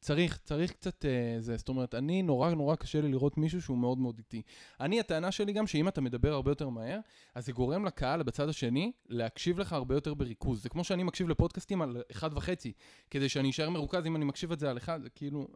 [0.00, 3.78] צריך, צריך קצת אה, זה, זאת אומרת, אני נורא נורא קשה לי לראות מישהו שהוא
[3.78, 4.42] מאוד מאוד איטי.
[4.80, 6.98] אני, הטענה שלי גם שאם אתה מדבר הרבה יותר מהר,
[7.34, 10.62] אז זה גורם לקהל בצד השני להקשיב לך הרבה יותר בריכוז.
[10.62, 12.72] זה כמו שאני מקשיב לפודקאסטים על אחד וחצי,
[13.10, 15.48] כדי שאני אשאר מרוכז אם אני מקשיב את זה על אחד, זה כאילו...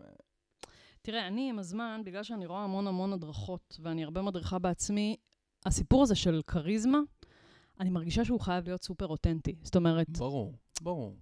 [1.03, 5.17] תראה, אני עם הזמן, בגלל שאני רואה המון המון הדרכות, ואני הרבה מדריכה בעצמי,
[5.67, 6.99] הסיפור הזה של כריזמה,
[7.81, 9.55] אני מרגישה שהוא חייב להיות סופר אותנטי.
[9.62, 11.17] זאת אומרת, ברור, ברור.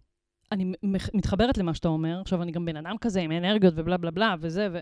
[0.52, 0.72] אני
[1.14, 4.34] מתחברת למה שאתה אומר, עכשיו אני גם בן אדם כזה עם אנרגיות ובלה בלה בלה
[4.40, 4.78] וזה, ו...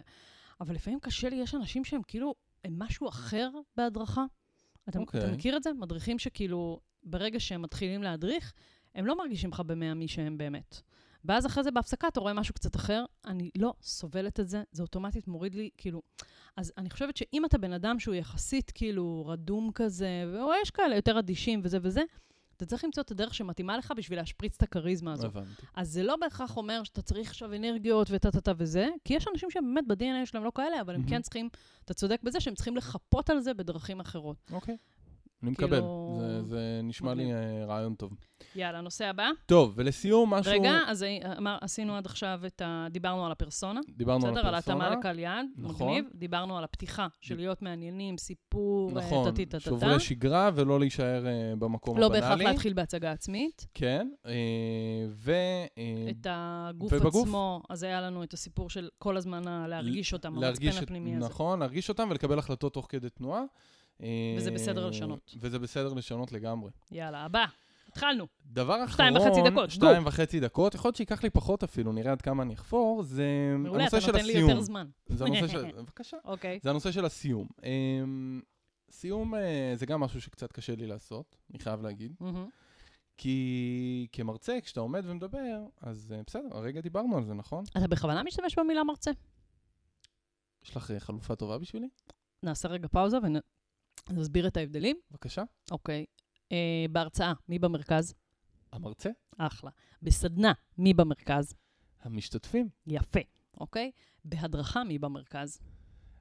[0.61, 2.35] אבל לפעמים קשה לי, יש אנשים שהם כאילו,
[2.65, 4.25] הם משהו אחר בהדרכה.
[4.89, 5.03] אתה, okay.
[5.03, 5.33] אתה אוקיי.
[5.33, 5.73] מכיר את זה?
[5.73, 8.53] מדריכים שכאילו, ברגע שהם מתחילים להדריך,
[8.95, 10.81] הם לא מרגישים לך במאה מי שהם באמת.
[11.29, 14.83] ואז אחרי זה בהפסקה אתה רואה משהו קצת אחר, אני לא סובלת את זה, זה
[14.83, 16.03] אוטומטית מוריד לי, כאילו...
[16.57, 20.97] אז אני חושבת שאם אתה בן אדם שהוא יחסית כאילו רדום כזה, או יש כאלה
[20.97, 22.03] יותר אדישים וזה וזה,
[22.57, 25.25] אתה צריך למצוא את הדרך שמתאימה לך בשביל להשפריץ את הכריזמה הזאת.
[25.25, 25.67] הבנתי.
[25.75, 29.85] אז זה לא בהכרח אומר שאתה צריך עכשיו אנרגיות וטה-טה-טה וזה, כי יש אנשים שבאמת
[29.87, 31.07] ב-DNA שלהם לא כאלה, אבל הם.
[31.09, 31.49] כן צריכים,
[31.85, 34.37] אתה צודק בזה שהם צריכים לחפות על זה בדרכים אחרות.
[34.53, 34.77] אוקיי.
[35.42, 35.68] אני מקבל.
[35.68, 37.37] כאילו- זה, זה נשמע לי מגניב.
[37.37, 38.12] אה, רעיון טוב.
[38.57, 39.29] יאללה, נושא הבא.
[39.46, 40.53] טוב, ולסיום משהו...
[40.53, 42.87] רגע, אז אה, אמר, עשינו עד עכשיו את ה...
[42.90, 43.81] דיברנו על הפרסונה.
[43.96, 44.46] דיברנו על בסדר?
[44.48, 44.85] על הפרסונה.
[44.87, 45.87] התאמה לקהל יעד, נכון.
[45.88, 46.05] מגניב.
[46.14, 49.61] דיברנו על הפתיחה של להיות מעניינים, סיפור, אה, נכון, טה-טה-טה-טה.
[49.64, 52.20] שוברי שגרה ולא להישאר אה, במקום לא הבנאלי.
[52.22, 53.66] בהכרח להתחיל בהצגה עצמית.
[53.74, 54.33] כן, אה,
[55.11, 55.33] ו...
[55.79, 57.27] אה, את הגוף ובגוף?
[57.27, 61.16] עצמו, אז היה לנו את הסיפור של כל הזמן להרגיש אותם, להרגיש המצפן את- הפנימי
[61.16, 61.27] הזה.
[61.27, 63.42] נכון, להרגיש אותם ולקבל החלטות תוך כדי תנועה.
[64.03, 65.35] אה, וזה בסדר לשנות.
[65.41, 66.71] וזה בסדר לשנות לגמרי.
[66.93, 67.45] יאללה, הבא.
[67.89, 68.27] התחלנו.
[68.47, 72.13] דבר אחרון, שתיים וחצי דקות, שתיים וחצי דקות, יכול להיות שייקח לי פחות אפילו, נראה
[72.13, 73.27] עד כמה אני אחפור, זה
[73.59, 74.51] מעולה, הנושא אתה של נותן לי הסיום.
[74.51, 74.87] יותר זמן.
[75.07, 75.73] זה הנושא של...
[75.79, 76.17] בבקשה.
[76.25, 76.59] אוקיי.
[76.63, 77.49] זה הנושא של הסיום.
[77.65, 78.41] אמ,
[78.91, 82.17] סיום אה, זה גם משהו שקצת קשה לי לעשות, אני חייב להגיד.
[83.17, 87.65] כי כמרצה, כשאתה עומד ומדבר, אז אה, בסדר, הרגע דיברנו על זה, נכון?
[87.79, 89.11] אתה בכוונה משתמש במילה מרצה?
[90.65, 91.89] יש לך אה, חלופה טובה בשבילי?
[92.43, 93.19] נעשה רגע פאוזה
[94.11, 94.97] ונסביר את ההבדלים.
[95.11, 95.42] בבקשה.
[95.71, 96.05] אוקיי.
[96.53, 98.14] אה, בהרצאה, מי במרכז?
[98.73, 99.11] המרצה?
[99.38, 99.71] אחלה.
[100.03, 101.55] בסדנה, מי במרכז?
[102.03, 102.68] המשתתפים?
[102.87, 103.21] יפה,
[103.61, 103.90] אוקיי?
[104.25, 105.59] בהדרכה, מי במרכז?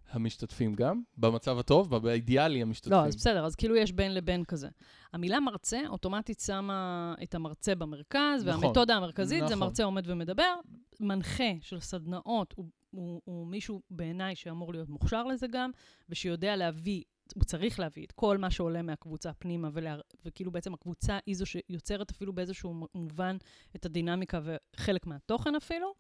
[0.10, 1.02] המשתתפים גם?
[1.17, 1.97] במצב הטוב?
[1.97, 2.97] באידיאלי המשתתפים.
[2.97, 4.69] לא, אז בסדר, אז כאילו יש בין לבין כזה.
[5.13, 9.67] המילה מרצה אוטומטית שמה את המרצה במרכז, נכון, והמתודה המרכזית זה נכון.
[9.67, 10.56] מרצה עומד ומדבר.
[11.00, 15.71] מנחה של סדנאות הוא, הוא, הוא מישהו בעיניי שאמור להיות מוכשר לזה גם,
[16.10, 17.04] ושיודע להביא,
[17.36, 21.46] הוא צריך להביא את כל מה שעולה מהקבוצה פנימה, ולה, וכאילו בעצם הקבוצה היא זו
[21.46, 23.38] שיוצרת אפילו באיזשהו מובן
[23.76, 25.94] את הדינמיקה וחלק מהתוכן אפילו.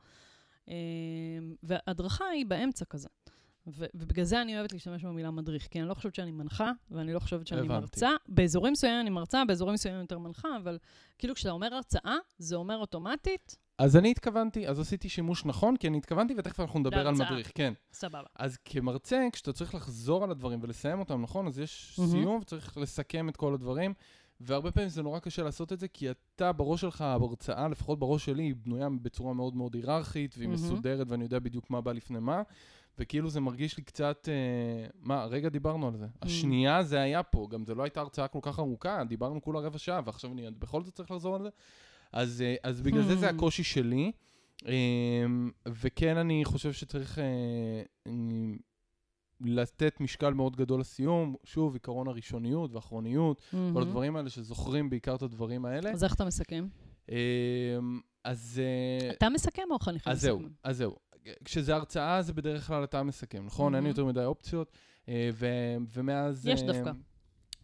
[0.69, 0.75] אה,
[1.63, 3.09] והדרכה היא באמצע כזה.
[3.67, 7.13] ו- ובגלל זה אני אוהבת להשתמש במילה מדריך, כי אני לא חושבת שאני מנחה, ואני
[7.13, 7.73] לא חושבת שאני הבנתי.
[7.73, 8.09] מרצה.
[8.27, 10.77] באזורים מסוימים אני מרצה, באזורים מסוימים יותר מנחה, אבל
[11.17, 15.87] כאילו כשאתה אומר הרצאה, זה אומר אוטומטית, אז אני התכוונתי, אז עשיתי שימוש נכון, כי
[15.87, 17.13] אני התכוונתי, ותכף אנחנו נדבר על.
[17.15, 17.73] מדריך, כן.
[17.93, 18.27] סבבה.
[18.35, 21.47] אז כמרצה, כשאתה צריך לחזור על הדברים ולסיים אותם, נכון?
[21.47, 22.11] אז יש מהמם.
[22.11, 23.93] סיום וצריך לסכם את כל הדברים,
[24.41, 28.25] והרבה פעמים זה נורא קשה לעשות את זה, כי אתה בראש שלך, ההרצאה, לפחות בראש
[28.25, 30.63] שלי, היא בנויה בצורה מאוד מאוד היררכית, והיא מהמם.
[30.63, 32.41] מסודרת, ואני יודע בדיוק מה בא לפני מה,
[32.99, 36.05] וכאילו זה מרגיש לי קצת, אה, מה, רגע דיברנו על זה.
[36.21, 39.77] השנייה זה היה פה, גם זה לא הייתה הרצאה כל כך ארוכה, דיברנו כולה רבע
[39.77, 41.49] שעה, ועכשיו אני בכל זאת צריך לחזור על זה.
[42.13, 43.33] אז, אה, אז בגלל זה זה Hmm.
[43.33, 44.11] הקושי שלי.
[44.65, 48.13] אמ, וכן, אני חושב שצריך אה,
[49.41, 51.35] לתת משקל מאוד גדול לסיום.
[51.43, 53.77] שוב, עיקרון הראשוניות והאחרוניות, כל מהמם.
[53.77, 55.91] הדברים האלה שזוכרים בעיקר את הדברים האלה.
[55.91, 56.67] אז איך אתה מסכם?
[57.09, 57.15] אמ,
[58.23, 60.41] אז אה, אתה מסכם או חניכים אז זהו?
[60.63, 60.95] אז זהו.
[61.45, 63.75] כשזה הרצאה, זה בדרך כלל אתה מסכם, נכון?
[63.75, 63.89] אין מהמם.
[63.89, 64.71] יותר מדי אופציות.
[65.93, 66.47] ומאז...
[66.47, 66.91] יש דווקא.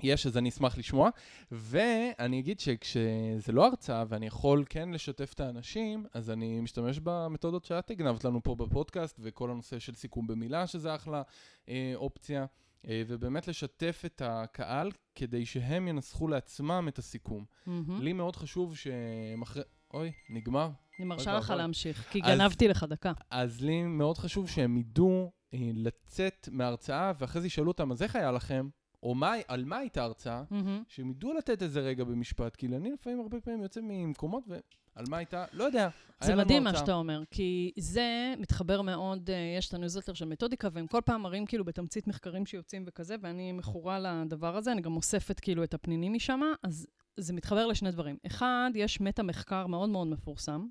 [0.03, 1.09] יש, אז אני אשמח לשמוע.
[1.51, 7.65] ואני אגיד שכשזה לא הרצאה, ואני יכול כן לשתף את האנשים, אז אני משתמש במתודות
[7.65, 11.21] שאת הגנבת לנו פה בפודקאסט, וכל הנושא של סיכום במילה, שזה אחלה
[11.69, 12.45] אה, אופציה.
[12.87, 17.45] אה, ובאמת לשתף את הקהל כדי שהם ינסחו לעצמם את הסיכום.
[17.65, 18.01] מהמם.
[18.01, 19.63] לי מאוד חשוב שהם אחרי...
[19.93, 20.69] אוי, נגמר.
[20.99, 21.49] אני מרשה לך.
[21.49, 23.11] להמשיך, כי אז- גנבתי לך דקה.
[23.29, 28.15] אז לי מאוד חשוב שהם ידעו אה, לצאת מההרצאה, ואחרי זה ישאלו אותם, אז איך
[28.15, 28.67] היה לכם?
[29.03, 30.43] או מה, על מה הייתה ההרצאה?
[30.51, 30.83] מהמם.
[30.87, 35.17] שהם ידעו לתת איזה רגע במשפט, כי אני לפעמים הרבה פעמים יוצא ממקומות ועל מה
[35.17, 35.89] הייתה, לא יודע.
[36.21, 36.81] זה מדהים מה הרצאה.
[36.81, 41.21] שאתה אומר, כי זה מתחבר מאוד, אה, יש את הניוזלטר של מתודיקה, והם כל פעם
[41.21, 45.73] מראים כאילו בתמצית מחקרים שיוצאים וכזה, ואני מכורה לדבר הזה, אני גם אוספת כאילו את
[45.73, 46.87] הפנינים משם, אז
[47.17, 48.17] זה מתחבר לשני דברים.
[48.25, 50.67] אחד, יש מטה מחקר מאוד מאוד מפורסם,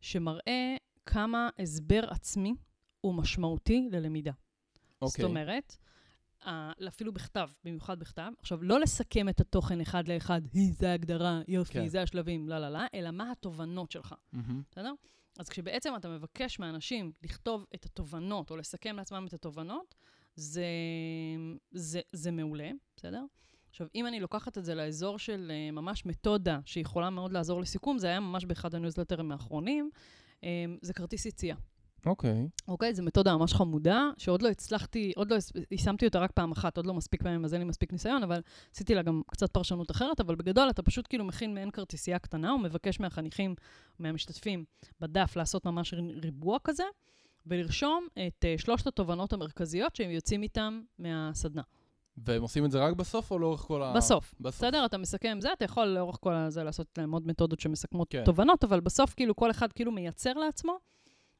[0.00, 2.54] שמראה כמה הסבר עצמי
[3.00, 4.32] הוא משמעותי ללמידה.
[5.02, 5.22] אוקיי.
[5.22, 5.91] זאת אומרת, ה-
[6.88, 8.32] אפילו בכתב, במיוחד בכתב.
[8.38, 11.88] עכשיו, לא לסכם את התוכן אחד לאחד, היא, זה ההגדרה, יופי, כן.
[11.88, 14.62] זה השלבים, לא, לא, לא, אלא מה התובנות שלך, מהמם.
[14.70, 14.92] בסדר?
[15.38, 19.94] אז כשבעצם אתה מבקש מאנשים לכתוב את התובנות, או לסכם לעצמם את התובנות,
[20.36, 20.66] זה,
[21.70, 23.24] זה, זה מעולה, בסדר?
[23.70, 27.98] עכשיו, אם אני לוקחת את זה לאזור של אה, ממש מתודה, שיכולה מאוד לעזור לסיכום,
[27.98, 29.90] זה היה ממש באחד הניוזלטרים האחרונים,
[30.44, 31.56] אה, זה כרטיס יציאה.
[32.06, 32.48] אוקיי.
[32.68, 32.94] אוקיי?
[32.94, 35.36] זו מתודה ממש חמודה, שעוד לא הצלחתי, עוד לא,
[35.70, 38.40] יישמתי אותה רק פעם אחת, עוד לא מספיק פעמים, אז אין לי מספיק ניסיון, אבל
[38.74, 42.54] עשיתי לה גם קצת פרשנות אחרת, אבל בגדול אתה פשוט כאילו מכין מעין כרטיסייה קטנה,
[42.54, 43.54] ומבקש מהחניכים,
[43.98, 44.64] מהמשתתפים
[45.00, 46.84] בדף לעשות ממש ריבוע כזה,
[47.46, 51.62] ולרשום את uh, שלושת התובנות המרכזיות שהם יוצאים איתם מהסדנה.
[52.16, 53.92] והם עושים את זה רק בסוף או לאורך כל ה...
[53.96, 54.34] בסוף.
[54.40, 54.40] בסוף.
[54.40, 54.84] בסדר?
[54.84, 58.24] אתה מסכם זה, אתה יכול לאורך כל הזה לעשות להם עוד מתודות שמסכמות כן.
[58.24, 60.78] תובנות, אבל בסוף כאילו כל אחד כאילו מייצר לעצמו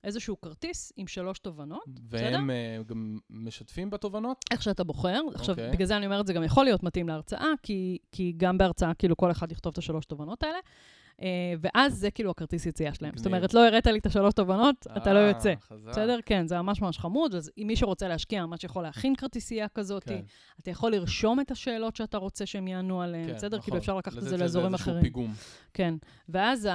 [0.04, 1.84] איזשהו כרטיס עם שלוש תובנות.
[2.02, 4.44] והם אה, גם משתפים בתובנות?
[4.50, 5.20] איך שאתה בוחר.
[5.34, 5.70] עכשיו, אוקיי.
[5.70, 9.16] בגלל זה אני אומרת, זה גם יכול להיות מתאים להרצאה, כי, כי גם בהרצאה, כאילו,
[9.16, 10.58] כל אחד יכתוב את השלוש תובנות האלה,
[11.22, 13.12] אה, ואז זה כאילו הכרטיס יציאה שלהם.
[13.16, 13.26] זאת.
[13.26, 15.54] אומרת, לא הראת לי את השלוש תובנות, אתה לא אה, יוצא.
[15.86, 16.18] בסדר?
[16.26, 20.04] כן, זה ממש ממש חמוד, אז אם מישהו רוצה להשקיע, ממש יכול להכין כרטיסייה כזאת,
[20.04, 20.20] כן,
[20.60, 23.56] אתה יכול לרשום את השאלות שאתה רוצה שהם יענו עליהן, כן, בסדר?
[23.56, 23.64] נכון.
[23.64, 25.12] כאילו, אפשר לקחת את זה לאזורים אחרים.
[25.74, 25.94] כן.
[26.28, 26.68] ואז,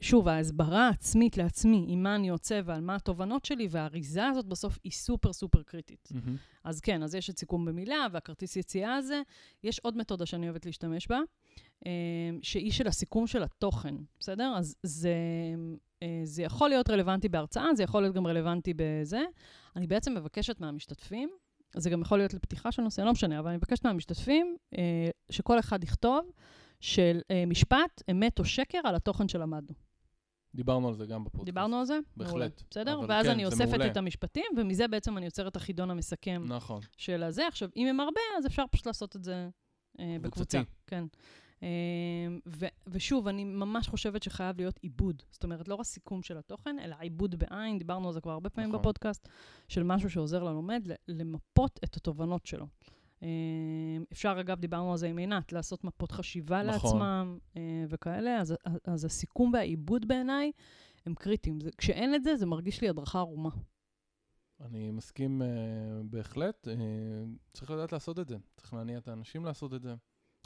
[0.00, 4.78] שוב, ההסברה העצמית לעצמי, עם מה אני יוצא ועל מה התובנות שלי, והאריזה הזאת בסוף
[4.84, 6.08] היא סופר סופר קריטית.
[6.10, 6.36] מהמם.
[6.64, 9.22] אז כן, אז יש את סיכום במילה והכרטיס יציאה הזה.
[9.64, 11.18] יש עוד מתודה שאני אוהבת להשתמש בה,
[11.86, 11.92] אה,
[12.42, 14.54] שהיא של הסיכום של התוכן, בסדר?
[14.56, 15.14] אז זה,
[16.02, 19.20] אה, זה יכול להיות רלוונטי בהרצאה, זה יכול להיות גם רלוונטי בזה.
[19.76, 21.30] אני בעצם מבקשת מהמשתתפים,
[21.76, 25.58] זה גם יכול להיות לפתיחה של נושא, לא משנה, אבל אני מבקשת מהמשתתפים אה, שכל
[25.58, 26.30] אחד יכתוב
[26.80, 29.89] של משפט, אמת או שקר על התוכן שלמדנו.
[30.54, 31.44] דיברנו על זה גם בפודקאסט.
[31.44, 31.98] דיברנו על זה?
[32.16, 32.32] בהחלט.
[32.32, 32.48] מעולה.
[32.70, 33.00] בסדר?
[33.08, 33.86] ואז כן, אני אוספת מעולה.
[33.86, 36.80] את המשפטים, ומזה בעצם אני יוצרת החידון המסכם נכון.
[36.96, 37.46] של הזה.
[37.46, 39.48] עכשיו, אם הם הרבה, אז אפשר פשוט לעשות את זה
[40.00, 40.62] אה, בקבוצה.
[40.86, 41.04] כן.
[41.62, 41.68] אה,
[42.46, 45.22] ו- ושוב, אני ממש חושבת שחייב להיות עיבוד.
[45.30, 48.50] זאת אומרת, לא רק סיכום של התוכן, אלא עיבוד בעין, דיברנו על זה כבר הרבה
[48.50, 48.80] פעמים נכון.
[48.80, 49.28] בפודקאסט,
[49.68, 52.66] של משהו שעוזר ללומד למפות את התובנות שלו.
[53.22, 53.28] אה,
[54.12, 57.00] אפשר, אגב, דיברנו על זה עם עינת, לעשות מפות חשיבה נכון.
[57.00, 58.54] לעצמם אה, וכאלה, אז,
[58.84, 60.52] אז הסיכום והעיבוד בעיניי
[61.06, 61.60] הם קריטיים.
[61.60, 63.50] זה, כשאין את זה, זה מרגיש לי הדרכה ערומה.
[64.60, 65.44] אני מסכים uh,
[66.04, 66.68] בהחלט.
[66.68, 66.70] Uh,
[67.52, 68.36] צריך לדעת לעשות את זה.
[68.56, 69.94] צריך להניע את האנשים לעשות את זה.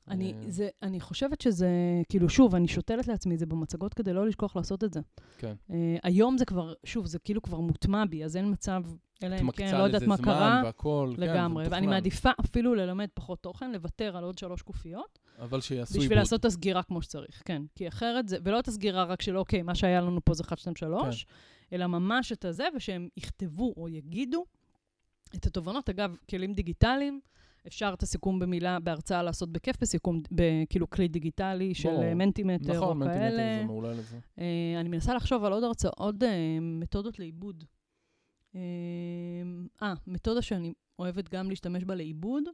[0.09, 1.69] אני, אה, זה, אני חושבת שזה,
[2.09, 5.01] כאילו, שוב, אני שותלת לעצמי את זה במצגות כדי לא לשכוח לעשות את זה.
[5.39, 5.55] כן.
[5.71, 8.83] Uh, היום זה כבר, שוב, זה כאילו כבר מוטמע בי, אז אין מצב,
[9.23, 11.65] אלא אם כן, לא יודעת מה זמן קרה, והכל, לגמרי.
[11.65, 11.87] כן, ואני.
[11.87, 16.19] מעדיפה אפילו ללמד פחות תוכן, לוותר על עוד שלוש קופיות, אבל שיעשו בשביל עיבוד.
[16.19, 17.63] לעשות את הסגירה כמו שצריך, כן.
[17.75, 20.59] כי אחרת זה, ולא את הסגירה רק של, אוקיי, מה שהיה לנו פה זה 1,
[20.59, 21.27] 2, 3,
[21.73, 24.45] אלא ממש את הזה, ושהם יכתבו או יגידו
[25.35, 25.89] את התובנות.
[25.89, 27.21] אגב, כלים דיגיטליים,
[27.67, 30.23] אפשר את הסיכום במילה, בהרצאה לעשות בכיף, בסיכום,
[30.69, 32.03] כאילו כלי דיגיטלי של ברור.
[32.03, 33.59] אה, מנטימטר או נכון, מנטימטר כאלה.
[33.61, 34.19] זה מעולה לזה.
[34.39, 37.65] אה, אני מנסה לחשוב על עוד הרצאות, עוד אה, מתודות לעיבוד.
[38.55, 42.45] אה, מתודה שאני אוהבת גם להשתמש בה לעיבוד,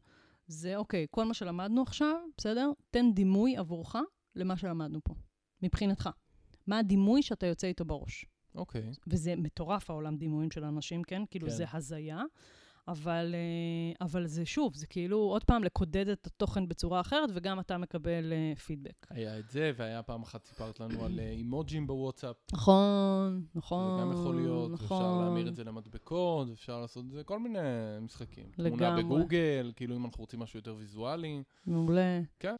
[0.46, 2.70] זה אוקיי, כל מה שלמדנו עכשיו, בסדר?
[2.90, 3.96] תן דימוי עבורך
[4.36, 5.14] למה שלמדנו פה,
[5.62, 6.08] מבחינתך.
[6.66, 8.24] מה הדימוי שאתה יוצא איתו בראש?
[8.54, 8.90] אוקיי.
[9.06, 11.22] וזה מטורף העולם דימויים של אנשים, כן?
[11.30, 11.52] כאילו כן.
[11.54, 12.22] זה הזיה.
[12.88, 17.60] אבל, אה, אבל זה שוב, זה כאילו עוד פעם לקודד את התוכן בצורה אחרת, וגם
[17.60, 19.06] אתה מקבל אה, פידבק.
[19.10, 22.36] היה את זה, והיה פעם אחת סיפרת לנו על אה, אימוג'ים בוואטסאפ.
[22.52, 24.84] נכון, נכון, זה גם יכול להיות, נכון.
[24.84, 27.58] אפשר להמיר את זה למדבקות, אפשר לעשות את זה, כל מיני
[28.00, 28.44] משחקים.
[28.52, 29.02] תמונה לגמרי.
[29.02, 31.42] בגוגל, כאילו אם אנחנו רוצים משהו יותר ויזואלי.
[31.66, 32.20] מעולה.
[32.38, 32.54] כן.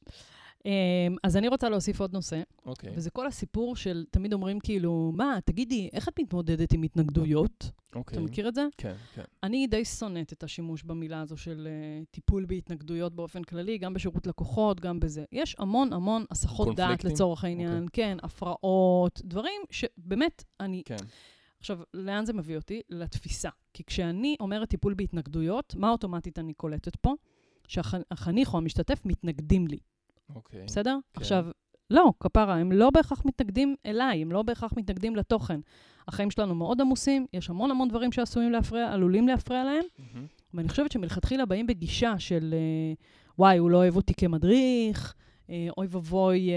[0.61, 2.93] Um, אז אני רוצה להוסיף עוד נושא, אוקיי.
[2.97, 7.71] וזה כל הסיפור של, תמיד אומרים כאילו, מה, תגידי, איך את מתמודדת עם התנגדויות?
[7.95, 8.19] אוקיי.
[8.19, 8.67] אתה מכיר את זה?
[8.77, 9.23] כן, כן.
[9.43, 14.27] אני די שונאת את השימוש במילה הזו של uh, טיפול בהתנגדויות באופן כללי, גם בשירות
[14.27, 15.25] לקוחות, גם בזה.
[15.33, 17.05] יש המון המון הסחות דעת?
[17.05, 20.83] לצורך העניין, כן, הפרעות, דברים שבאמת, אני...
[20.85, 20.97] כן.
[21.59, 22.81] עכשיו, לאן זה מביא אותי?
[22.91, 23.51] לתפיסה.
[23.75, 27.15] כי כשאני אומרת טיפול בהתנגדויות, מה אוטומטית אני קולטת פה?
[27.69, 29.79] שהחניך או המשתתף מתנגדים לי.
[30.35, 30.65] אוקיי.
[30.67, 30.99] בסדר?
[31.15, 31.21] כן.
[31.21, 31.47] עכשיו,
[31.91, 35.61] לא, כפרה, הם לא בהכרח מתנגדים אליי, הם לא בהכרח מתנגדים לתוכן.
[36.09, 40.27] החיים שלנו מאוד עמוסים, יש המון המון דברים שעשויים להפריע, עלולים להפריע להם, מהמם.
[40.55, 42.93] ואני חושבת שמלכתחילה באים בגישה של, אה,
[43.39, 45.15] וואי, הוא לא אוהב אותי כמדריך,
[45.51, 46.57] אה, אוי ואבוי, אה,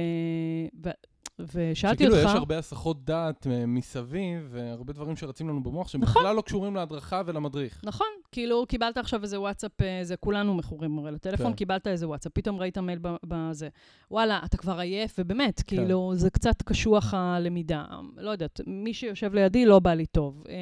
[0.85, 0.89] ו-
[1.39, 2.17] ושאלתי אותך...
[2.17, 6.21] שכאילו יש הרבה הסחות דעת אה, מסביב, והרבה דברים שרצים לנו במוח, שהם נכון.
[6.21, 7.81] בכלל לא קשורים להדרכה ולמדריך.
[7.83, 11.53] נכון, כאילו קיבלת עכשיו איזה וואטסאפ, אה, זה כולנו מכורים הרי לטלפון, כן.
[11.53, 13.69] קיבלת איזה וואטסאפ, פתאום ראית מייל בזה.
[14.11, 15.77] וואלה, אתה כבר עייף, ובאמת, כן.
[15.77, 17.85] כאילו, זה קצת קשוח הלמידה.
[18.17, 20.43] לא יודעת, מי שיושב לידי לא בא לי טוב.
[20.49, 20.53] אה,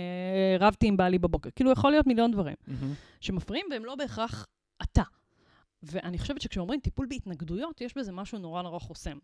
[0.59, 1.49] שרבתי עם בעלי בבוקר.
[1.55, 2.55] כאילו, יכול להיות מיליון דברים.
[3.19, 4.47] שמפריעים, והם לא בהכרח
[4.83, 5.03] אתה.
[5.83, 9.17] ואני חושבת שכשאומרים טיפול בהתנגדויות, יש בזה משהו נורא נורא חוסם.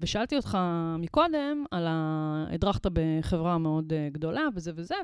[0.00, 0.58] ושאלתי אותך
[0.98, 2.46] מקודם על ה...
[2.50, 4.94] הדרכת בחברה מאוד uh, גדולה וזה וזה,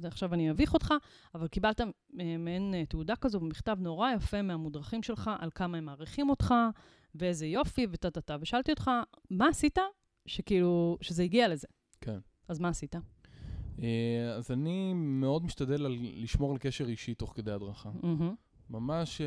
[0.00, 0.94] ועכשיו אני אביך אותך,
[1.34, 1.84] אבל קיבלת uh,
[2.38, 6.54] מעין uh, תעודה כזו במכתב נורא יפה מהמודרכים שלך על כמה הם מעריכים אותך,
[7.14, 8.36] ואיזה יופי וטה-טה-טה.
[8.40, 8.90] ושאלתי אותך,
[9.30, 9.78] מה עשית
[10.26, 11.66] שכאילו, שזה הגיע לזה?
[12.00, 12.18] כן.
[12.48, 12.96] אז מה עשית?
[13.82, 17.90] אה, אז אני מאוד משתדל על, לשמור על קשר אישי תוך כדי הדרכה.
[18.02, 18.34] מהמם.
[18.70, 19.26] ממש, אה,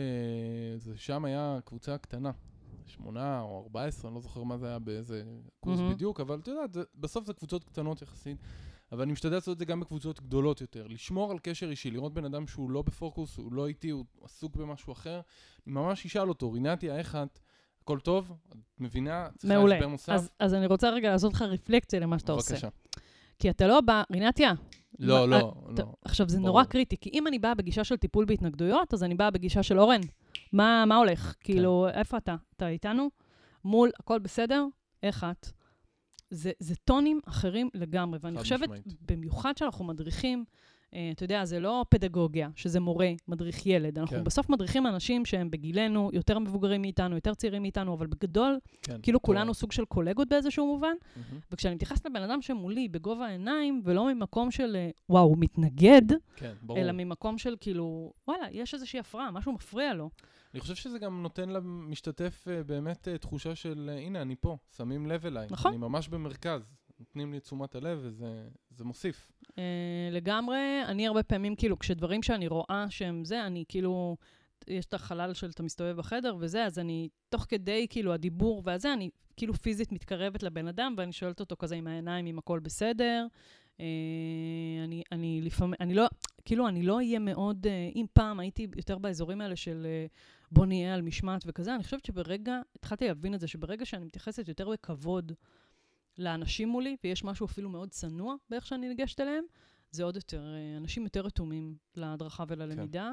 [0.77, 2.31] זה שם היה קבוצה קטנה.
[2.85, 5.23] שמונה או ארבע עשרה, אני לא זוכר מה זה היה באיזה
[5.59, 5.93] קורס מהמם.
[5.93, 8.37] בדיוק, אבל אתה יודע, זה- בסוף זה קבוצות קטנות יחסית.
[8.91, 10.87] אבל אני משתדל לעשות את זה גם בקבוצות גדולות יותר.
[10.87, 14.55] לשמור על קשר אישי, לראות בן אדם שהוא לא בפוקוס, הוא לא איתי, הוא עסוק
[14.55, 15.21] במשהו אחר.
[15.67, 17.39] אני ממש אשאל אותו, רינתיה, איך את?
[17.81, 18.31] הכל טוב?
[18.49, 19.27] את מבינה?
[19.37, 19.75] צריכה מעולה.
[19.75, 20.09] הסבר נוסף?
[20.09, 22.53] אז, אז אני רוצה רגע לעשות לך רפלקציה למה שאתה עושה.
[22.53, 22.67] בבקשה.
[23.39, 24.53] כי אתה לא בא, רינתיה,
[24.99, 25.93] לא, מה- לא, ת- לא.
[26.05, 26.39] עכשיו, זה.
[26.39, 29.79] נורא קריטי, כי אם אני באה בגישה של טיפול בהתנגדויות, אז אני באה בגישה של
[29.79, 30.01] אורן.
[30.53, 31.35] מה, מה הולך?
[31.39, 31.53] כן.
[31.53, 32.35] כאילו, איפה אתה?
[32.55, 33.09] אתה איתנו?
[33.65, 34.65] מול, הכל בסדר?
[35.03, 35.51] איך את?
[36.29, 38.85] זה, זה טונים אחרים לגמרי, ואני חושבת, משמעית.
[39.11, 40.53] במיוחד שאנחנו מדריכים, אה,
[40.89, 43.99] אתה יודע, זה לא פדגוגיה, שזה מורה, מדריך ילד.
[43.99, 44.23] אנחנו כן.
[44.23, 49.17] בסוף מדריכים אנשים שהם בגילנו, יותר מבוגרים מאיתנו, יותר צעירים מאיתנו, אבל בגדול, כן, כאילו
[49.17, 50.87] אותו- כולנו סוג של קולגות באיזשהו מובן.
[51.15, 51.39] מהמם.
[51.51, 56.01] וכשאני מתייחסת לבן אדם שמולי בגובה העיניים, ולא ממקום של, אה, וואו, הוא מתנגד,
[56.35, 56.79] כן, ברור.
[56.79, 60.09] אלא ממקום של כאילו, וואלה, יש איזושהי הפרעה, משהו מפריע לו.
[60.53, 64.57] אני חושב שזה גם נותן למשתתף אה, באמת אה, תחושה של, אה, הנה, אני פה,
[64.77, 65.47] שמים לב אליי.
[65.51, 65.71] נכון.
[65.71, 66.61] אני ממש במרכז.
[66.99, 69.31] נותנים לי תשומת הלב, וזה זה מוסיף.
[69.57, 69.63] אה,
[70.11, 74.17] לגמרי, אני הרבה פעמים, כאילו, כשדברים שאני רואה שהם זה, אני כאילו,
[74.67, 78.93] יש את החלל של אתה מסתובב בחדר וזה, אז אני, תוך כדי, כאילו, הדיבור והזה,
[78.93, 83.27] אני כאילו פיזית מתקרבת לבן אדם, ואני שואלת אותו כזה עם העיניים, אם הכל בסדר.
[83.79, 83.85] אה,
[84.83, 86.07] אני, אני לפעמים, אני לא,
[86.45, 90.05] כאילו, אני לא אהיה מאוד, אה, אם פעם הייתי יותר באזורים האלה של אה,
[90.51, 94.47] בוא נהיה על משמעת וכזה, אני חושבת שברגע, התחלתי להבין את זה, שברגע שאני מתייחסת
[94.47, 95.31] יותר בכבוד
[96.17, 99.43] לאנשים מולי, ויש משהו אפילו מאוד צנוע באיך שאני ניגשת אליהם,
[99.91, 103.11] זה עוד יותר, אה, אנשים יותר רתומים להדרכה וללמידה.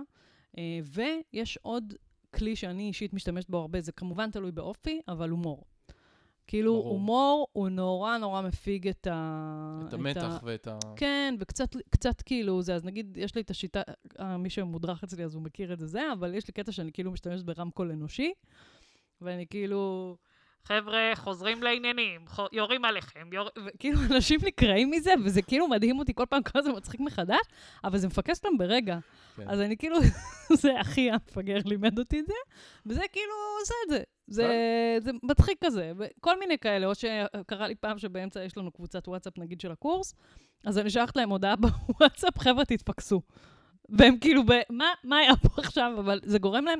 [0.59, 1.95] אה, ויש עוד
[2.35, 5.65] כלי שאני אישית משתמשת בו הרבה, זה כמובן תלוי באופי, אבל הומור.
[6.47, 6.89] כאילו, ברור.
[6.89, 9.81] הומור הוא נורא נורא מפיג את ה...
[9.89, 10.79] את המתח ואת ה...
[10.97, 13.83] כן, וקצת קצת כאילו זה, אז נגיד, יש לי את השיטה,
[14.21, 16.93] אה, מי שמודרך אצלי אז הוא מכיר את זה, זה, אבל יש לי קטע שאני
[16.93, 18.33] כאילו משתמשת ברמקול אנושי,
[19.21, 20.17] ואני כאילו,
[20.69, 23.49] חבר'ה, חוזרים לעניינים, יורים עליכם, יור...
[23.67, 27.47] וכאילו, אנשים נקראים מזה, וזה כאילו מדהים אותי כל פעם כמה זה מצחיק מחדש,
[27.85, 28.99] אבל זה מפקס אותם ברגע.
[29.37, 29.49] כן.
[29.49, 29.97] אז אני כאילו,
[30.63, 32.35] זה אחי המפגר לימד אותי את זה,
[32.87, 34.03] וזה כאילו עושה את זה.
[34.27, 39.09] זה, זה מצחיק כזה, וכל מיני כאלה, או שקרה לי פעם שבאמצע יש לנו קבוצת
[39.09, 40.15] וואטסאפ נגיד של הקורס,
[40.67, 43.21] אז אני שלחת להם הודעה בוואטסאפ, חבר'ה, תתפקסו.
[43.89, 45.93] והם כאילו, ב, מה, מה היה פה עכשיו?
[45.99, 46.79] אבל זה גורם להם,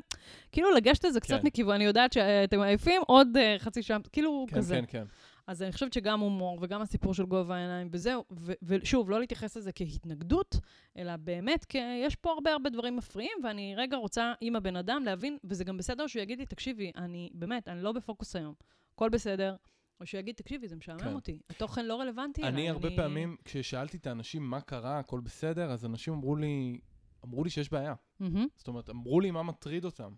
[0.53, 1.47] כאילו לגשת לזה קצת כן.
[1.47, 4.75] מכיוון, אני יודעת שאתם עייפים, עוד uh, חצי שעה, כאילו כן, כזה.
[4.75, 5.05] כן, כן.
[5.47, 9.57] אז אני חושבת שגם הומור וגם הסיפור של גובה העיניים וזהו, ו- ושוב, לא להתייחס
[9.57, 10.57] לזה כהתנגדות,
[10.97, 15.03] אלא באמת, כי יש פה הרבה הרבה דברים מפריעים, ואני רגע רוצה עם הבן אדם
[15.05, 18.55] להבין, וזה גם בסדר שהוא יגיד לי, תקשיבי, אני באמת, אני לא בפוקוס היום,
[18.95, 19.57] הכל בסדר.
[20.01, 21.13] או שהוא יגיד, תקשיבי, זה משעמם כן.
[21.13, 22.53] אותי, התוכן לא רלוונטי אליי.
[22.53, 26.79] אני הרבה פעמים, כששאלתי את האנשים מה קרה, הכל בסדר, אז אנשים אמרו לי,
[27.25, 27.95] אמרו לי שיש בעיה.
[28.21, 28.47] מהמם.
[28.57, 30.13] זאת אומרת, אמרו לי מה מטריד אותם.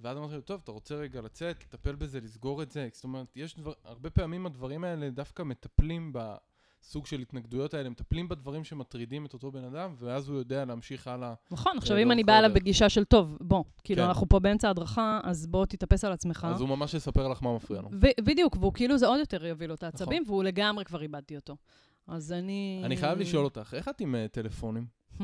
[0.00, 2.88] ואז אמרתי לו, טוב, אתה רוצה רגע לצאת, לטפל בזה, לסגור את זה?
[2.92, 8.28] זאת אומרת, יש דבר, הרבה פעמים הדברים האלה דווקא מטפלים בסוג של התנגדויות האלה, מטפלים
[8.28, 11.34] בדברים שמטרידים את אותו בן אדם, ואז הוא יודע להמשיך הלאה.
[11.50, 12.50] נכון, עכשיו לאורך אם אני באה אליו.
[12.54, 14.08] בגישה של, טוב, בוא, כאילו, כן.
[14.08, 16.46] אנחנו פה באמצע הדרכה, אז בוא תתאפס על עצמך.
[16.50, 17.88] אז הוא ממש יספר לך מה מפריע לו.
[17.92, 20.34] ו- בדיוק, והוא כאילו, זה עוד יותר יביא לו את העצבים, נכון.
[20.34, 21.56] והוא לגמרי כבר איבדתי אותו.
[22.06, 22.82] אז אני...
[22.84, 24.97] אני חייב לשאול אותך, איך את עם אה, טלפונים?
[25.18, 25.22] Hmm.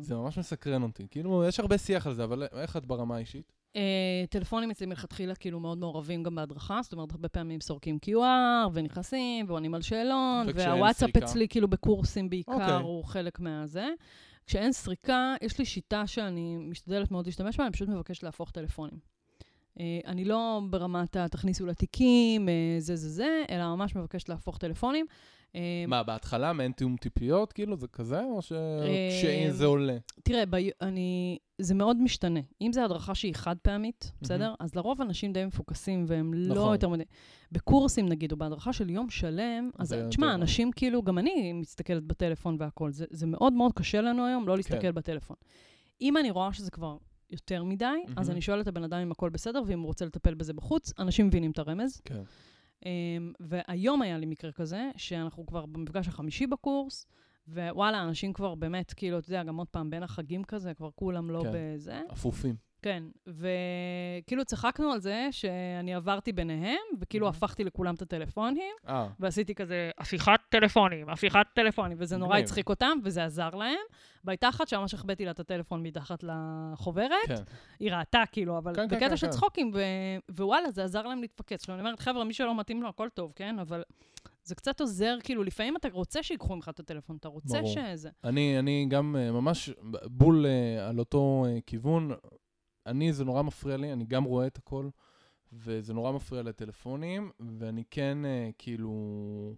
[0.00, 1.06] זה ממש מסקרן אותי.
[1.10, 3.52] כאילו, יש הרבה שיח על זה, אבל איך את ברמה האישית?
[3.76, 8.68] אה, טלפונים אצלי מלכתחילה כאילו מאוד מעורבים גם בהדרכה, זאת אומרת, הרבה פעמים סורקים QR
[8.72, 11.16] ונכנסים ועונים על שאלון, והוואטסאפ?
[11.16, 12.74] אצלי כאילו בקורסים בעיקר אוקיי.
[12.74, 13.88] הוא חלק מהזה.
[14.46, 18.98] כשאין סריקה, יש לי שיטה שאני משתדלת מאוד להשתמש בה, אני פשוט מבקשת להפוך טלפונים.
[19.80, 25.06] אה, אני לא ברמת התכניסו לתיקים, אה, זה זה זה, אלא ממש מבקשת להפוך טלפונים.
[25.54, 29.96] אה, מה, בהתחלה מעין תיאום טיפיות, כאילו, זה כזה, או אה, כשזה עולה?
[30.22, 32.40] תראה, בי, אני, זה מאוד משתנה.
[32.60, 34.54] אם זו הדרכה שהיא חד פעמית, בסדר?
[34.60, 36.72] אז לרוב אנשים די מפוקסים והם לא נכון.
[36.72, 37.04] יותר מדי...
[37.52, 40.34] בקורסים נגיד, או בהדרכה של יום שלם, אז תשמע.
[40.34, 42.92] אנשים כאילו, גם אני מסתכלת בטלפון והכול.
[42.92, 44.94] זה, זה מאוד מאוד קשה לנו היום לא להסתכל כן.
[44.94, 45.36] בטלפון.
[46.00, 46.96] אם אני רואה שזה כבר
[47.30, 48.30] יותר מדי, אז מהמם.
[48.30, 51.26] אני שואלת את הבן אדם אם הכל בסדר, ואם הוא רוצה לטפל בזה בחוץ, אנשים
[51.26, 52.00] מבינים את הרמז.
[52.04, 52.22] כן.
[52.80, 52.84] Um,
[53.40, 57.06] והיום היה לי מקרה כזה, שאנחנו כבר במפגש החמישי בקורס,
[57.48, 61.30] ווואלה, אנשים כבר באמת, כאילו, אתה יודע, גם עוד פעם, בין החגים כזה, כבר כולם
[61.30, 61.50] לא כן.
[61.52, 62.00] בזה.
[62.12, 62.69] אפופים.
[62.82, 67.36] כן, וכאילו צחקנו על זה שאני עברתי ביניהם, וכאילו מהמם.
[67.36, 72.44] הפכתי לכולם את הטלפונים, אה, ועשיתי כזה הפיכת טלפונים, הפיכת טלפונים, וזה נורא מגניב.
[72.44, 73.78] הצחיק אותם, וזה עזר להם.
[74.24, 77.34] והייתה אחת שממש החבאתי לה את הטלפון מתחת לחוברת, כן.
[77.80, 79.32] היא ראתה, כאילו, אבל כן, כן, בקטע כן, של כן.
[79.32, 81.60] צחוקים, ו- ווואלה, זה עזר להם להתפקס.
[81.60, 83.58] עכשיו, אני אומרת, חבר'ה, מי שלא מתאים לו, הכל טוב, כן?
[83.58, 83.82] אבל
[84.44, 87.74] זה קצת עוזר, כאילו, לפעמים אתה רוצה שיקחו ממך את הטלפון, אתה רוצה ברור.
[87.74, 88.10] שזה.
[88.24, 89.70] אני, אני גם אה, ממש
[90.04, 92.10] בול אה, על אותו כיוון.
[92.86, 94.88] אני, זה נורא מפריע לי, אני גם רואה את הכל,
[95.52, 99.54] וזה נורא מפריע לטלפונים, ואני כן, אה, כאילו...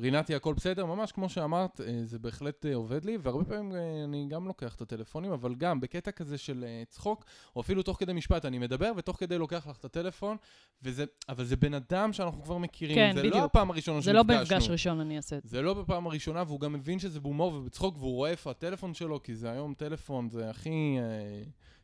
[0.00, 4.04] רינתי, הכל בסדר, ממש כמו שאמרת, אה, זה בהחלט אה, עובד לי, והרבה פעמים אה,
[4.04, 7.24] אני גם לוקח את הטלפונים, אבל גם בקטע כזה של צחוק,
[7.56, 10.36] או אפילו תוך כדי משפט, אני מדבר, ותוך כדי לוקח לך את הטלפון,
[10.82, 13.34] וזה, אבל זה בן אדם שאנחנו כבר מכירים, כן, זה בדיוק.
[13.34, 14.40] לא הפעם הראשונה זה לא שנפגשנו.
[14.40, 15.48] במפגש ראשון אני אעשה את זה.
[15.48, 19.22] זה לא בפעם הראשונה, והוא גם מבין שזה בהומור ובצחוק, והוא רואה איפה הטלפון שלו,
[19.22, 20.98] כי זה היום טלפון, זה הכי...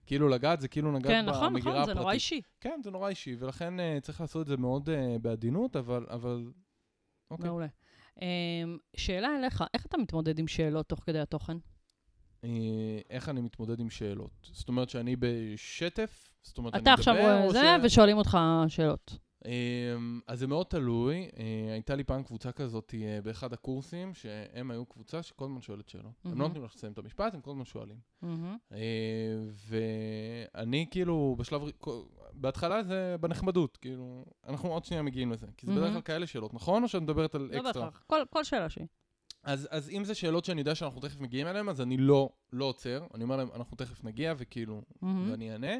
[0.06, 1.94] כאילו לגעת, זה כאילו נגעת כן, נכון, במגירה נכון, הפרטית.
[1.94, 2.40] זה נורא אישי.
[2.60, 6.06] כן, זה נורא אישי, ולכן אה, צריך לעשות את זה מאוד אה, בעדינות, אבל...
[6.10, 6.50] אבל...
[7.30, 7.48] אוקיי.
[7.48, 7.66] מעולה.
[8.22, 11.56] אמ, שאלה אליך, איך אתה מתמודד עם שאלות תוך כדי התוכן?
[12.44, 12.48] אה,
[13.10, 14.30] איך אני מתמודד עם שאלות?
[14.52, 16.28] זאת אומרת שאני בשטף?
[16.42, 18.38] זאת אומרת, אתה אני עכשיו מדבר, רואה או זה, ש- ושואלים אותך
[18.68, 19.18] שאלות.
[19.46, 21.16] אמ, אז זה מאוד תלוי.
[21.38, 25.88] אה, הייתה לי פעם קבוצה כזאת אה, באחד הקורסים, שהם היו קבוצה שכל הזמן שואלת
[25.88, 26.12] שאלות.
[26.24, 26.30] הם.
[26.40, 27.96] לא נותנים לך לסיים את המשפט, הם כל הזמן שואלים.
[28.72, 28.78] אה,
[30.54, 31.62] ואני כאילו בשלב,
[32.32, 35.46] בהתחלה זה בנחמדות, כאילו, אנחנו עוד שנייה מגיעים לזה.
[35.56, 36.00] כי זה בדרך כלל.
[36.00, 36.82] כאלה שאלות, נכון?
[36.82, 37.84] או שאת מדברת על לא אקסטרה?
[37.84, 38.86] בהכרח, כל- כל שאלה שהיא.
[39.42, 42.64] אז, אז אם זה שאלות שאני יודע שאנחנו תכף מגיעים אליהן, אז אני לא, לא
[42.64, 43.06] עוצר.
[43.14, 45.30] אני אומר להם, אנחנו תכף נגיע, וכאילו, מהמם.
[45.30, 45.72] ואני אענה.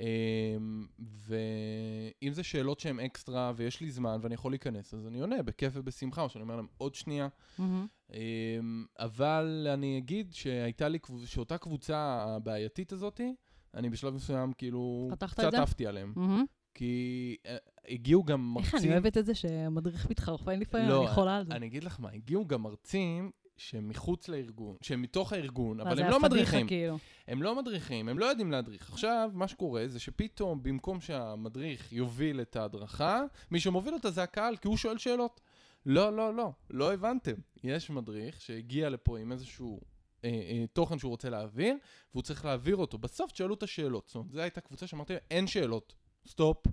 [0.00, 5.42] אמ, ואם זה שאלות שהן אקסטרה ויש לי זמן ואני יכול להיכנס, אז אני עונה
[5.42, 7.28] בכיף ובשמחה, או שאני אומר להם עוד שנייה.
[7.58, 13.34] אמ, אבל אני אגיד שהייתה לי, שאותה קבוצה הבעייתית הזאתי,
[13.74, 15.54] אני בשלב מסוים כאילו קצת?
[15.54, 16.12] עפתי עליהם.
[16.16, 16.44] מהמם.
[16.74, 17.56] כי אה,
[17.88, 18.90] הגיעו גם איך מרצים...
[18.90, 21.54] אני אוהבת את זה שהמדריך מתחרפן לפעמים, לא, אני חולה על זה.
[21.54, 26.10] אני אגיד לך מה, הגיעו גם מרצים שהם מחוץ לארגון, שהם מתוך הארגון, אבל הם
[26.10, 26.66] לא מדריכים.
[26.66, 26.98] כאילו.
[27.28, 28.90] הם לא מדריכים, הם לא יודעים להדריך.
[28.90, 34.56] עכשיו, מה שקורה זה שפתאום, במקום שהמדריך יוביל את ההדרכה, מי שמוביל אותה זה הקהל,
[34.56, 35.40] כי הוא שואל שאלות.
[35.86, 37.34] לא, לא, לא, לא הבנתם.
[37.64, 39.80] יש מדריך שהגיע לפה עם איזשהו
[40.24, 41.76] אה, אה, תוכן שהוא רוצה להעביר,
[42.12, 42.98] והוא צריך להעביר אותו.
[42.98, 44.06] בסוף תשאלו את השאלות.
[44.06, 45.94] זאת אומרת, זו הייתה קבוצה שאמרתי, להם, אין שאלות.
[46.28, 46.66] סטופ.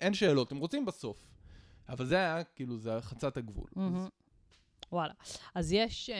[0.00, 1.26] אין שאלות, הם רוצים בסוף.
[1.88, 3.66] אבל זה היה, כאילו, זה היה חצת הגבול.
[3.76, 4.08] אז- מהמם.
[4.92, 5.12] וואלה.
[5.54, 6.16] אז יש, אה,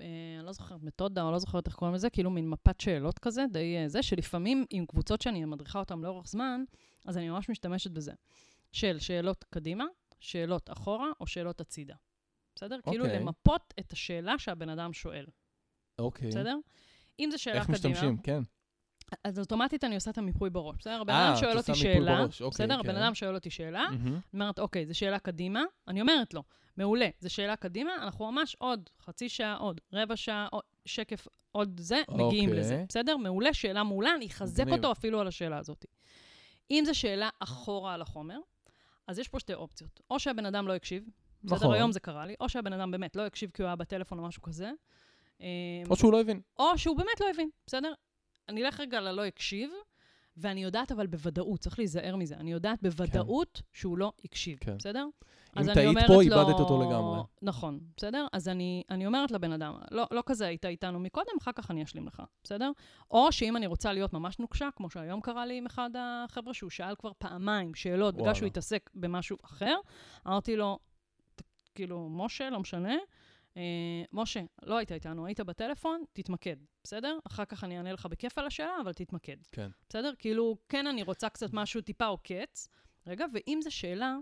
[0.00, 3.18] אה, אני לא זוכרת מתודה, או לא זוכרת איך קוראים לזה, כאילו מין מפת שאלות
[3.18, 6.64] כזה, די אה, זה, שלפעמים עם קבוצות שאני מדריכה אותן לאורך זמן,
[7.04, 8.12] אז אני ממש משתמשת בזה.
[8.72, 9.84] של שאלות קדימה,
[10.20, 11.94] שאלות אחורה, או שאלות הצידה.
[12.56, 12.78] בסדר?
[12.82, 13.20] כאילו אוקיי.
[13.20, 15.26] למפות את השאלה שהבן אדם שואל,
[15.98, 16.28] אוקיי.
[16.28, 16.58] בסדר?
[17.18, 18.16] אם זו שאלה איך קדימה, משתמשים?
[18.16, 18.40] כן.
[19.24, 21.00] אז אוטומטית אני עושה את המיפוי בראש, בסדר?
[21.00, 22.80] הבן אה, אדם את שואל עושה אותי שאלה, אוקיי, בסדר?
[22.80, 22.96] הבן כן.
[22.96, 23.84] אדם שואל אותי שאלה,
[24.34, 26.42] אומרת, אוקיי, זו שאלה קדימה, אני אומרת לו,
[26.76, 31.80] מעולה, זו שאלה קדימה, אנחנו ממש עוד חצי שעה, עוד רבע שעה, עוד שקף, עוד
[31.80, 32.60] זה, מגיעים אוקיי.
[32.60, 33.16] לזה, בסדר?
[33.16, 34.76] מעולה, שאלה מעולה, אני אחזק מגניב.
[34.76, 35.84] אותו אפילו על השאלה הזאת.
[36.70, 38.38] אם זו שאלה אחורה על החומר,
[39.06, 40.00] אז יש פה שתי אופציות.
[40.10, 41.04] או שהבן אדם לא הקשיב,
[41.44, 41.56] בסדר?
[41.56, 41.74] נכון.
[41.74, 44.24] היום זה קרה לי, או שהבן אדם באמת לא הקשיב כי הוא היה בטלפון או
[44.24, 44.70] משהו כזה,
[45.90, 46.40] או שהוא לא הבין.
[46.58, 47.92] או שהוא באמת לא הבין, בסדר?
[48.48, 49.70] אני אלך רגע ללא הקשיב,
[50.36, 54.76] ואני יודעת אבל בוודאות, צריך להיזהר מזה, אני יודעת בוודאות שהוא לא הקשיב, כן.
[54.78, 55.06] בסדר?
[55.60, 57.20] אם טעית פה, לו- איבדת אותו לגמרי.
[57.42, 58.26] נכון, בסדר?
[58.32, 61.82] אז אני, אני אומרת לבן אדם, לא, לא כזה היית איתנו מקודם, אחר כך אני
[61.82, 62.70] אשלים לך, בסדר?
[63.10, 66.70] או שאם אני רוצה להיות ממש נוקשה, כמו שהיום קרה לי עם אחד החבר'ה שהוא
[66.70, 68.34] שאל כבר פעמיים שאלות, בגלל וואלה.
[68.34, 69.76] שהוא התעסק במשהו אחר,
[70.26, 70.78] אמרתי לו,
[71.34, 71.42] "ת-
[71.74, 72.94] כאילו, משה, לא משנה,
[74.12, 77.18] משה, לא היית איתנו, היית בטלפון, תתמקד, בסדר?
[77.26, 79.36] אחר כך אני אענה לך בכיף על השאלה, אבל תתמקד.
[79.52, 79.70] כן.
[79.88, 80.12] בסדר?
[80.18, 82.68] כאילו, כן, אני רוצה קצת משהו טיפה עוקץ.
[83.06, 84.16] רגע, ואם זו שאלה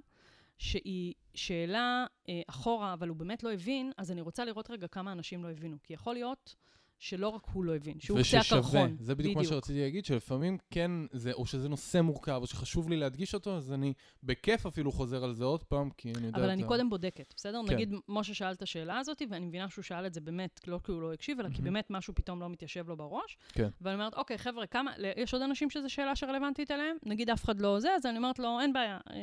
[0.58, 5.12] שהיא שאלה אה, אחורה, אבל הוא באמת לא הבין, אז אני רוצה לראות רגע כמה
[5.12, 5.76] אנשים לא הבינו.
[5.82, 6.54] כי יכול להיות
[6.98, 8.58] שלא רק הוא לא הבין, שהוא קצה וששווה.
[8.60, 8.96] הקרחון.
[9.00, 12.96] זה בדיוק מה שרציתי להגיד, שלפעמים כן, זה, או שזה נושא מורכב, או שחשוב לי
[12.96, 13.92] להדגיש אותו, אז אני
[14.22, 17.34] בכיף אפילו חוזר על זה עוד פעם, כי אני יודע אבל אני ה- קודם בודקת,
[17.36, 17.60] בסדר?
[17.68, 17.74] כן.
[17.74, 20.92] נגיד, משה שאל את השאלה הזאת, ואני מבינה שהוא שאל את זה באמת, לא כי
[20.92, 21.64] הוא לא הקשיב, אלא כי מהמם.
[21.64, 23.36] באמת משהו פתאום לא מתיישב לו בראש.
[23.52, 23.68] כן.
[23.80, 26.96] ואני אומרת, אוקיי, חבר'ה, כמה, יש עוד אנשים שזו שאלה שרלוונטית אליהם?
[27.06, 28.98] נגיד אף אחד לא זה, אז אני אומרת לו, אין בעיה.
[29.10, 29.16] אה,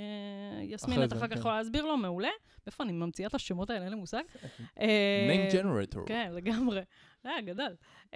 [0.63, 1.39] יסמין, את זה, אחר כך כן.
[1.39, 2.29] יכולה להסביר לו, מעולה.
[2.67, 4.21] איפה אני ממציאה את השמות האלה, אין לי מושג.
[4.77, 5.99] name אה, generator.
[6.05, 6.81] כן, לגמרי.
[7.25, 7.75] אה, גדל.
[8.05, 8.15] Um,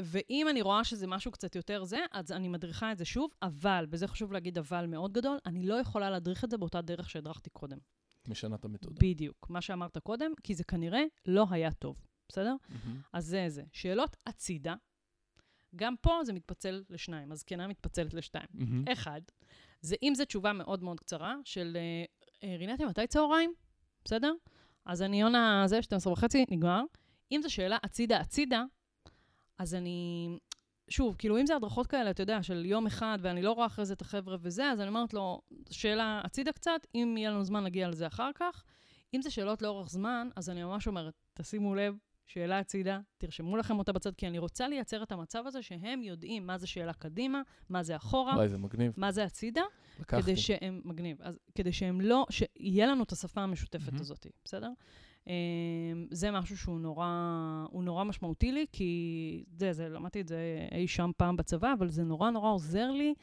[0.00, 3.86] ואם אני רואה שזה משהו קצת יותר זה, אז אני מדריכה את זה שוב, אבל,
[3.90, 7.50] וזה חשוב להגיד אבל מאוד גדול, אני לא יכולה להדריך את זה באותה דרך שהדרכתי
[7.50, 7.78] קודם.
[8.28, 8.96] משנה את המתודה.
[9.00, 11.96] בדיוק, מה שאמרת קודם, כי זה כנראה לא היה טוב.
[12.28, 12.56] בסדר?
[12.68, 13.00] מהמם.
[13.12, 13.62] אז זה זה.
[13.72, 14.74] שאלות הצידה,
[15.76, 18.46] גם פה זה מתפצל לשניים, הזקנה מתפצלת לשתיים.
[18.54, 18.84] מהמם.
[18.92, 19.20] אחד,
[19.80, 22.04] זה אם זו תשובה מאוד מאוד קצרה, של אה,
[22.48, 23.52] אה, רינתי, מתי צהריים?
[24.04, 24.32] בסדר?
[24.84, 26.82] אז אני עונה זה, 12 וחצי, נגמר.
[27.32, 28.64] אם זו שאלה הצידה הצידה,
[29.58, 30.28] אז אני...
[30.90, 33.84] שוב, כאילו, אם זה הדרכות כאלה, אתה יודע, של יום אחד, ואני לא רואה אחרי
[33.84, 37.64] זה את החבר'ה וזה, אז אני אומרת לו, שאלה הצידה קצת, אם יהיה לנו זמן
[37.64, 38.64] נגיע לזה אחר כך.
[39.14, 41.94] אם זה שאלות לאורך זמן, אז אני ממש אומרת, תשימו לב,
[42.26, 46.46] שאלה הצידה, תרשמו לכם אותה בצד, כי אני רוצה לייצר את המצב הזה שהם יודעים
[46.46, 48.92] מה זה שאלה קדימה, מה זה אחורה, וואי, זה מגניב.
[48.96, 49.62] מה זה הצידה,
[50.00, 50.22] לקחתי.
[50.22, 54.00] כדי שהם, מגניב, אז כדי שהם לא, שיהיה לנו את השפה המשותפת מהמם.
[54.00, 54.70] הזאת, בסדר?
[55.28, 57.06] אמ, זה משהו שהוא נורא,
[57.72, 62.04] נורא משמעותי לי, כי זה, זה, למדתי את זה אי שם פעם בצבא, אבל זה
[62.04, 63.14] נורא נורא עוזר לי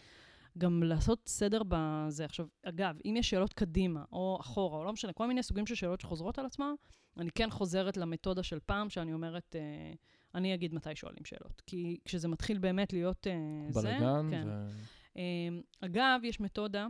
[0.57, 2.25] גם לעשות סדר בזה.
[2.25, 5.75] עכשיו, אגב, אם יש שאלות קדימה, או אחורה, או לא משנה, כל מיני סוגים של
[5.75, 6.75] שאלות שחוזרות על עצמם,
[7.17, 9.93] אני כן חוזרת למתודה של פעם, שאני אומרת, אה,
[10.35, 11.61] אני אגיד מתי שואלים שאלות.
[11.67, 14.47] כי כשזה מתחיל באמת להיות אה, זה, בלאגן, כן.
[14.47, 14.67] ו...
[15.15, 16.87] אמ, אגב, יש מתודה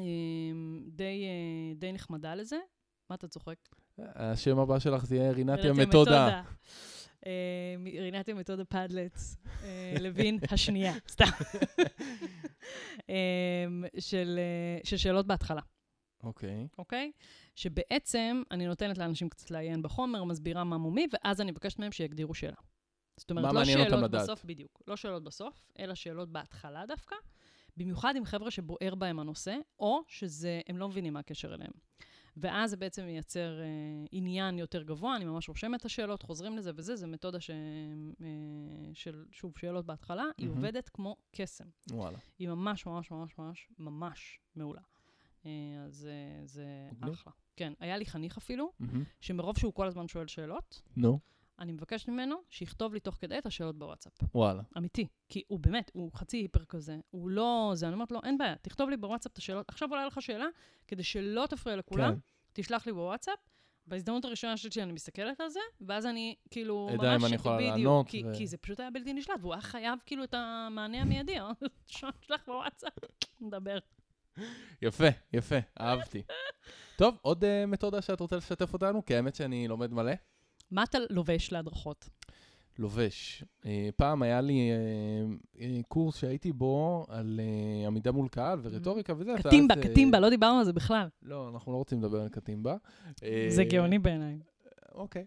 [0.00, 2.58] אמ, די, אה, די נחמדה לזה.
[3.10, 3.56] מה אתה צוחק?
[3.98, 6.42] השם הבא שלך זה יהיה רינתיה מתודה.
[7.26, 7.30] אמ,
[7.84, 11.24] רינתיה מתודה פדלץ, אה, לוין השנייה, סתם.
[13.98, 15.60] של אה, של שאלות בהתחלה,
[16.22, 16.68] אוקיי.
[16.78, 17.12] אוקיי?
[17.54, 22.34] שבעצם אני נותנת לאנשים קצת לעיין בחומר, מסבירה מה מומי, ואז אני מבקשת מהם שיגדירו
[22.34, 22.56] שאלה.
[23.16, 24.10] זאת אומרת, לא שאלות?
[24.10, 24.82] בסוף, בדיוק.
[24.86, 27.16] לא שאלות בסוף, אלא שאלות בהתחלה דווקא.
[27.76, 31.72] במיוחד עם חבר'ה שבוער בהם הנושא, או שהם לא מבינים מה הקשר אליהם.
[32.40, 33.64] ואז זה בעצם מייצר אה,
[34.12, 37.50] עניין יותר גבוה, אני ממש רושמת את השאלות, חוזרים לזה וזה, זו מתודה ש...
[37.50, 38.26] אה,
[38.94, 40.58] של, שוב, שאלות בהתחלה, היא מהמם.
[40.58, 41.64] עובדת כמו קסם.
[41.90, 42.18] וואלה.
[42.38, 44.80] היא ממש ממש ממש ממש ממש מעולה.
[45.46, 45.50] אה,
[45.86, 46.64] אז אה, זה.
[47.12, 47.32] אחלה.
[47.56, 49.04] כן, היה לי חניך אפילו, מהמם.
[49.20, 51.18] שמרוב שהוא כל הזמן שואל שאלות, נו,
[51.58, 54.12] אני מבקשת ממנו שיכתוב לי תוך כדי את השאלות בוואטסאפ.
[54.34, 54.62] וואלה.
[54.76, 55.06] אמיתי.
[55.28, 56.96] כי הוא באמת, הוא חצי היפר כזה.
[57.10, 57.72] הוא לא...
[57.74, 59.68] זה, אני אומרת לו, אין בעיה, תכתוב לי בוואטסאפ את השאלות.
[59.68, 60.46] עכשיו עולה לך שאלה,
[60.86, 62.18] כדי שלא תפריע לכולם, כן.
[62.52, 63.38] תשלח לי בוואטסאפ.
[63.86, 67.24] בהזדמנות הראשונה שלי אני מסתכלת על זה, ואז אני כאילו אדע אם ממש...
[67.24, 69.98] אני יכולה בדיוק, לענות, כי, ו- כי זה פשוט היה בלתי נשלט, והוא היה חייב
[70.06, 71.36] כאילו את המענה המיידי.
[71.86, 72.92] שלח בוואטסאפ,
[73.40, 73.78] נדבר.
[74.82, 76.22] יפה, יפה, אהבתי.
[76.96, 79.04] טוב, עוד אה, מתודה שאת רוצה לשתף אותנו?
[79.04, 80.12] כי האמת שאני לומד מלא.
[80.70, 82.08] מה אתה לובש להדרכות?
[82.78, 83.44] לובש.
[83.66, 84.76] אה, פעם היה לי אה,
[85.60, 87.40] אה, קורס שהייתי בו על
[87.86, 89.32] עמידה מול קהל ורטוריקה וזה.
[89.32, 91.08] ואז, קטימבה, אה, קטימבה, לא דיברנו על זה בכלל.
[91.22, 92.76] לא, אנחנו לא רוצים לדבר על קטימבה.
[93.48, 94.38] זה גאוני בעיניי.
[94.94, 95.24] אוקיי.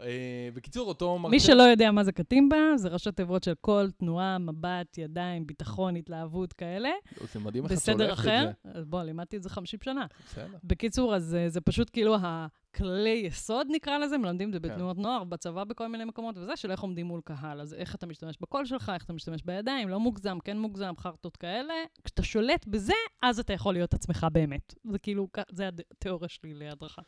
[0.00, 1.30] אה, בקיצור, אותו מרצה...
[1.30, 5.96] מי שלא יודע מה זה קטימבה, זה ראשי תיבות של כל תנועה, מבט, ידיים, ביטחון,
[5.96, 6.90] התלהבות כאלה.
[7.32, 8.78] זה מדהים איך את בסדר שולפת את אחר, זה.
[8.78, 10.06] אז בוא, לימדתי את זה 50 שנה.
[10.26, 10.56] בסדר.
[10.64, 14.68] בקיצור, אז אה, זה פשוט כאילו הכללי יסוד, נקרא לזה, מלמדים את זה כן.
[14.68, 17.60] בתנועות נוער, בצבא בכל מיני מקומות וזה, של איך עומדים מול קהל.
[17.60, 21.36] אז איך אתה משתמש בקול שלך, איך אתה משתמש בידיים, לא מוגזם, כן מוגזם, חרטות
[21.36, 21.74] כאלה.
[22.04, 22.92] כשאתה שולט בזה,
[23.22, 24.74] אז אתה יכול להיות עצמך באמת.
[24.90, 27.02] זה כאילו, זה התיאוריה שלי להדרכה.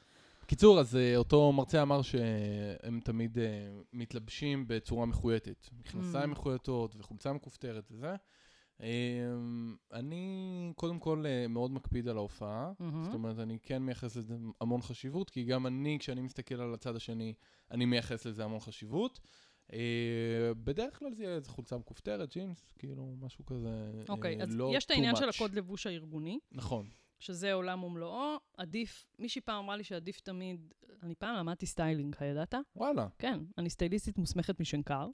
[0.47, 3.45] קיצור, אז אה, אותו מרצה אמר שהם תמיד אה,
[3.93, 5.69] מתלבשים בצורה מחויטת.
[5.79, 6.33] מכנסיים Mm.
[6.33, 8.15] מחויטות וחולצה מכופתרת וזה.
[8.81, 8.87] אה,
[9.93, 12.73] אני קודם כל מאוד מקפיד על ההופעה.
[12.81, 13.05] מהמם.
[13.05, 16.97] זאת אומרת, אני כן מייחס לזה המון חשיבות, כי גם אני, כשאני מסתכל על הצד
[16.97, 17.35] השני,
[17.71, 19.21] אני מייחס לזה המון חשיבות.
[20.65, 23.69] בדרך כלל זה יהיה איזה חולצה מכופתרת, ג'ינס, כאילו, משהו כזה,
[24.09, 25.29] אוקיי, אה, אז לא יש את העניין של.
[25.29, 26.39] הקוד לבוש הארגוני.
[26.53, 26.89] נכון.
[27.19, 28.37] שזה עולם ומלואו.
[28.57, 32.55] עדיף, מישהי פעם אמרה לי שעדיף תמיד, אני פעם למדתי סטיילינג, הידעת?
[32.77, 33.07] וואלה.
[33.19, 35.09] כן, אני סטייליסטית מוסמכת משנקר.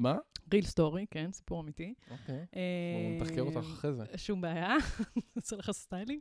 [0.00, 0.16] מה?
[0.52, 1.94] real story, כן, סיפור אמיתי.
[2.10, 2.34] אוקיי.
[2.56, 2.60] אה,
[3.16, 4.04] בואו נתחקר אותך אחרי זה.
[4.16, 4.76] שום בעיה,
[5.36, 6.20] נעשה לך סטיילינג.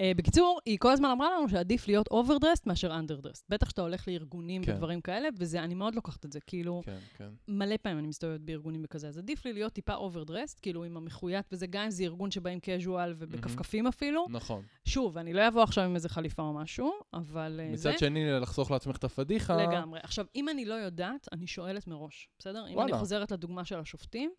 [0.00, 3.44] אה, בקיצור, היא כל הזמן אמרה לנו שעדיף להיות overdressed מאשר underdressed.
[3.48, 4.72] בטח שאתה הולך לארגונים כן.
[4.72, 7.28] ודברים כאלה, וזה, אני מאוד לוקחת את זה, כאילו, כן, כן.
[7.48, 11.46] מלא פעמים אני מסתובבת בארגונים וכזה, אז עדיף לי להיות טיפה overdressed, כאילו עם המחויטת,
[11.52, 14.26] וזה גם אם זה ארגון שבאים קז'ואל ובכפכפים אפילו.
[14.30, 14.62] נכון.
[14.84, 17.90] שוב, אני לא אבוא עכשיו עם איזה חליפה או משהו, אבל אה, זה...
[17.90, 19.56] מצד שני, לחסוך לעצמך את הפדיחה.
[19.56, 20.00] לגמרי.
[20.02, 22.64] עכשיו, אם אני לא יודעת, אני שואלת מראש, בסדר?
[22.68, 22.80] אם.
[22.80, 24.30] אני חוזרת לדוגמה של השופטים,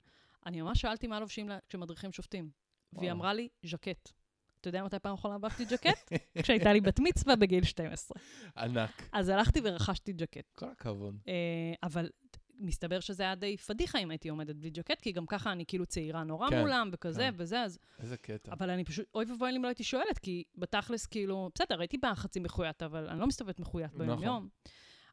[0.46, 2.50] אני ממש שאלתי מה לובשים לה- כשמדריכים שופטים.
[2.94, 3.12] והיא וואלה.
[3.12, 4.12] אמרה לי, ז'קט.
[4.62, 6.14] אתה יודע מתי פעם אחרונה לבשתי ג'קט?
[6.44, 8.18] כשהייתה לי בת מצווה בגיל 12.
[8.58, 9.10] ענק.
[9.12, 10.52] אז הלכתי ורכשתי ג'קט.
[10.56, 11.18] כל הכבוד.
[11.28, 11.34] אה,
[11.84, 12.10] אבל
[12.60, 15.86] מסתבר שזה היה די פדיחה אם הייתי עומדת בלי ג'קט, כי גם ככה אני כאילו
[15.86, 17.34] צעירה נורא כן, מולם וכזה כן.
[17.38, 17.80] וזה, אז...
[18.00, 18.52] איזה קטע.
[18.52, 22.16] אבל אני פשוט, אוי ואבוי אם לא הייתי שואלת, כי בתכלס, כאילו, בסדר, הייתי באה
[22.16, 24.48] חצי מחויית, אבל אני לא מסתובבת מחויית נכון.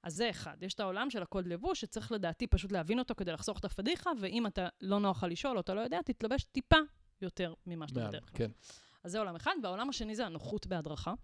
[0.07, 0.57] אז זה אחד.
[0.62, 4.11] יש את העולם של הקוד לבוש, שצריך לדעתי פשוט להבין אותו כדי לחסוך את הפדיחה,
[4.20, 6.76] ואם אתה לא נוח לך לשאול או אתה לא יודע, תתלבש טיפה
[7.20, 8.38] יותר ממה שאתה בדרך כלל.
[8.38, 8.50] כן.
[9.04, 11.14] אז זה עולם אחד, והעולם השני זה הנוחות בהדרכה.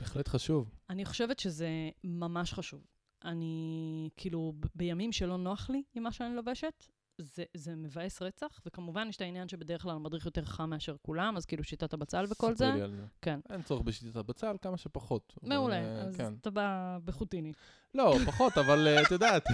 [0.00, 0.70] בהחלט חשוב.
[0.90, 1.68] אני חושבת שזה
[2.04, 2.86] ממש חשוב.
[3.24, 6.84] אני, כאילו, בימים שלא נוח לי עם מה שאני לובשת,
[7.18, 11.36] זה, זה מבאס רצח, וכמובן יש את העניין שבדרך כלל המדריך יותר חם מאשר כולם,
[11.36, 12.64] אז כאילו שיטת הבצל וכל זה.
[12.64, 13.02] ספרי לי על זה.
[13.22, 13.40] כן.
[13.50, 15.34] אין צורך בשיטת הבצל, כמה שפחות.
[15.42, 16.34] אבל, מעולה, אה, אז כן.
[16.40, 17.52] אתה בא בחוטיני.
[17.94, 19.44] לא, פחות, אבל אה, את יודעת.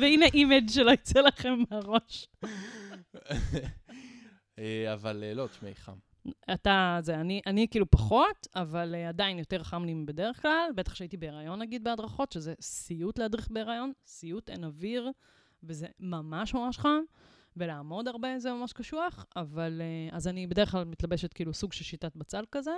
[0.00, 2.28] והנה image שלא יצא לכם מהראש.
[4.58, 5.96] אה, אבל לא, תשמעי, חם.
[6.52, 10.70] אתה, זה, אני, אני כאילו פחות, אבל uh, עדיין יותר חם לי מבדרך כלל.
[10.74, 15.10] בטח שהייתי בהיריון, נגיד, בהדרכות, שזה סיוט להדריך בהיריון, סיוט, אין אוויר,
[15.62, 17.00] וזה ממש ממש חם,
[17.56, 21.84] ולעמוד הרבה זה ממש קשוח, אבל uh, אז אני בדרך כלל מתלבשת כאילו סוג של
[21.84, 22.74] שיטת בצל כזה,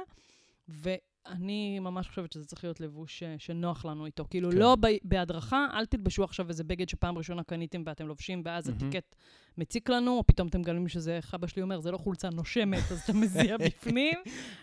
[0.68, 4.24] ואני ממש חושבת שזה צריך להיות לבוש uh, שנוח לנו איתו.
[4.30, 4.56] כאילו, כן.
[4.56, 8.88] לא ב, בהדרכה, אל תלבשו עכשיו איזה בגד שפעם ראשונה קניתם ואתם לובשים, ואז מהמם.
[8.88, 9.16] הטיקט
[9.58, 12.82] מציק לנו, או פתאום אתם מגלים שזה, איך אבא שלי אומר, זה לא חולצה נושמת,
[12.92, 14.18] אז אתה מזיע בפנים.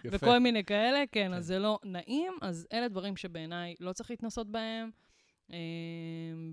[0.05, 1.33] וכל מיני כאלה, כן, כן.
[1.33, 5.10] אז זה לא נעים, אז אלה דברים שבעיניי לא צריך להתנסות בהם, אה,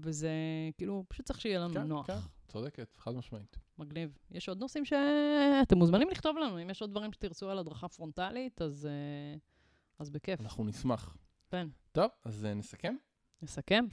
[0.02, 0.30] וזה
[0.78, 2.06] כאילו, פשוט צריך שיהיה לנו כן, נוח.
[2.06, 2.18] כן.
[2.48, 3.58] צודקת, חד משמעית.
[3.78, 4.18] מגניב.
[4.30, 8.62] יש עוד נושאים שאתם מוזמנים לכתוב לנו, אם יש עוד דברים שתרצו על הדרכה פרונטלית,
[8.62, 9.38] אז, אה,
[9.98, 10.40] אז בכיף.
[10.40, 11.16] אנחנו נשמח.
[11.50, 11.68] כן.
[11.92, 12.94] טוב, אז אה, נסכם.
[13.42, 13.84] נסכם.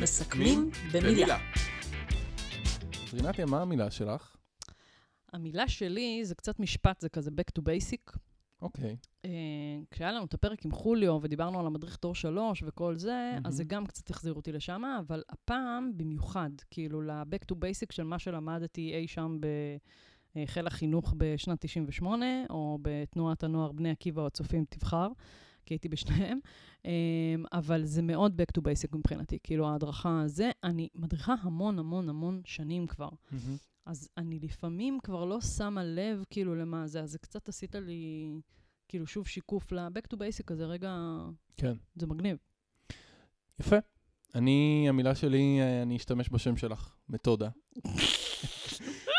[0.00, 1.38] מסכמים במילה.
[3.08, 4.36] אז רינתיה, מה המילה שלך?
[5.32, 8.18] המילה שלי זה קצת משפט, זה כזה back to basic.
[8.64, 8.96] אוקיי.
[9.24, 9.30] אה,
[9.90, 13.46] כשהיה לנו את הפרק עם חוליו ודיברנו על המדריך תור שלוש וכל זה, מהמם.
[13.46, 18.02] אז זה גם קצת החזיר אותי לשם, אבל הפעם במיוחד, כאילו ל-back to basic של
[18.02, 19.38] מה שלמדתי אי שם
[20.36, 25.08] בחיל החינוך בשנת 98, או בתנועת הנוער בני עקיבא או הצופים, תבחר,
[25.66, 26.38] כי הייתי בשניהם,
[26.86, 26.90] אה,
[27.52, 32.40] אבל זה מאוד back to basic מבחינתי, כאילו ההדרכה הזה, אני מדריכה המון המון המון
[32.44, 33.08] שנים כבר.
[33.30, 33.56] מהמם.
[33.86, 38.32] אז אני לפעמים כבר לא שמה לב כאילו למה זה, אז זה קצת עשית לי
[38.88, 40.96] כאילו שוב שיקוף ל-back to basic הזה, רגע,
[41.56, 41.72] כן.
[41.96, 42.36] זה מגניב.
[43.60, 43.76] יפה.
[44.34, 47.48] אני, המילה שלי, אני אשתמש בשם שלך, מתודה.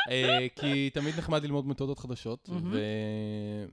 [0.10, 2.50] אה, כי תמיד נחמד ללמוד מתודות חדשות.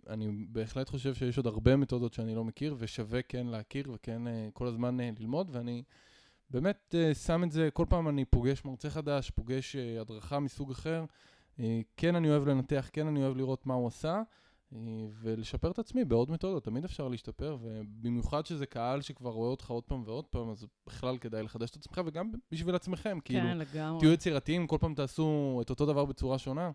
[0.07, 4.49] ואני בהחלט חושב שיש עוד הרבה מתודות שאני לא מכיר, ושווה כן להכיר וכן אה,
[4.53, 5.83] כל הזמן אה, ללמוד, ואני
[6.53, 10.71] באמת אה, שם את זה, כל פעם אני פוגש מרצה חדש, פוגש אה, הדרכה מסוג
[10.71, 11.05] אחר.
[11.61, 14.23] אה, כן, אני אוהב לנתח, כן, אני אוהב לראות מה הוא עשה.
[15.23, 19.85] ולשפר את עצמי בעוד מתודות, תמיד אפשר להשתפר, ובמיוחד שזה קהל שכבר רואה אותך עוד
[19.85, 24.01] פעם ועוד פעם, אז בכלל כדאי לחדש את עצמך, וגם בשביל עצמכם, כאילו, כן, לגמרי.
[24.01, 26.71] תהיו יצירתיים, כל פעם תעשו את אותו דבר בצורה שונה,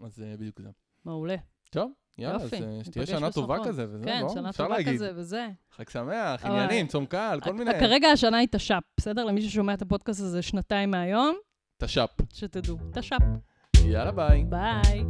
[0.00, 0.70] אז בדיוק זה.
[1.04, 1.36] מעולה.
[1.70, 3.56] טוב, יאללה, יופי, אז שתהיה שנה טובה.
[3.64, 4.28] כזה, וזה, כן, לא?
[4.28, 4.76] שנה טובה.
[4.84, 5.48] כזה וזה.
[5.76, 7.70] חג שמח, עניינים, צום קל, כל מיני.
[7.80, 9.24] כרגע השנה היא תש"פ, בסדר?
[9.24, 11.36] למי ששומע את הפודקאסט הזה שנתיים מהיום,
[11.82, 12.10] תש"פ.
[12.32, 12.76] שתדעו.
[12.92, 13.22] תש"פ.
[13.84, 14.44] יאללה, ביי.
[14.44, 15.04] ביי.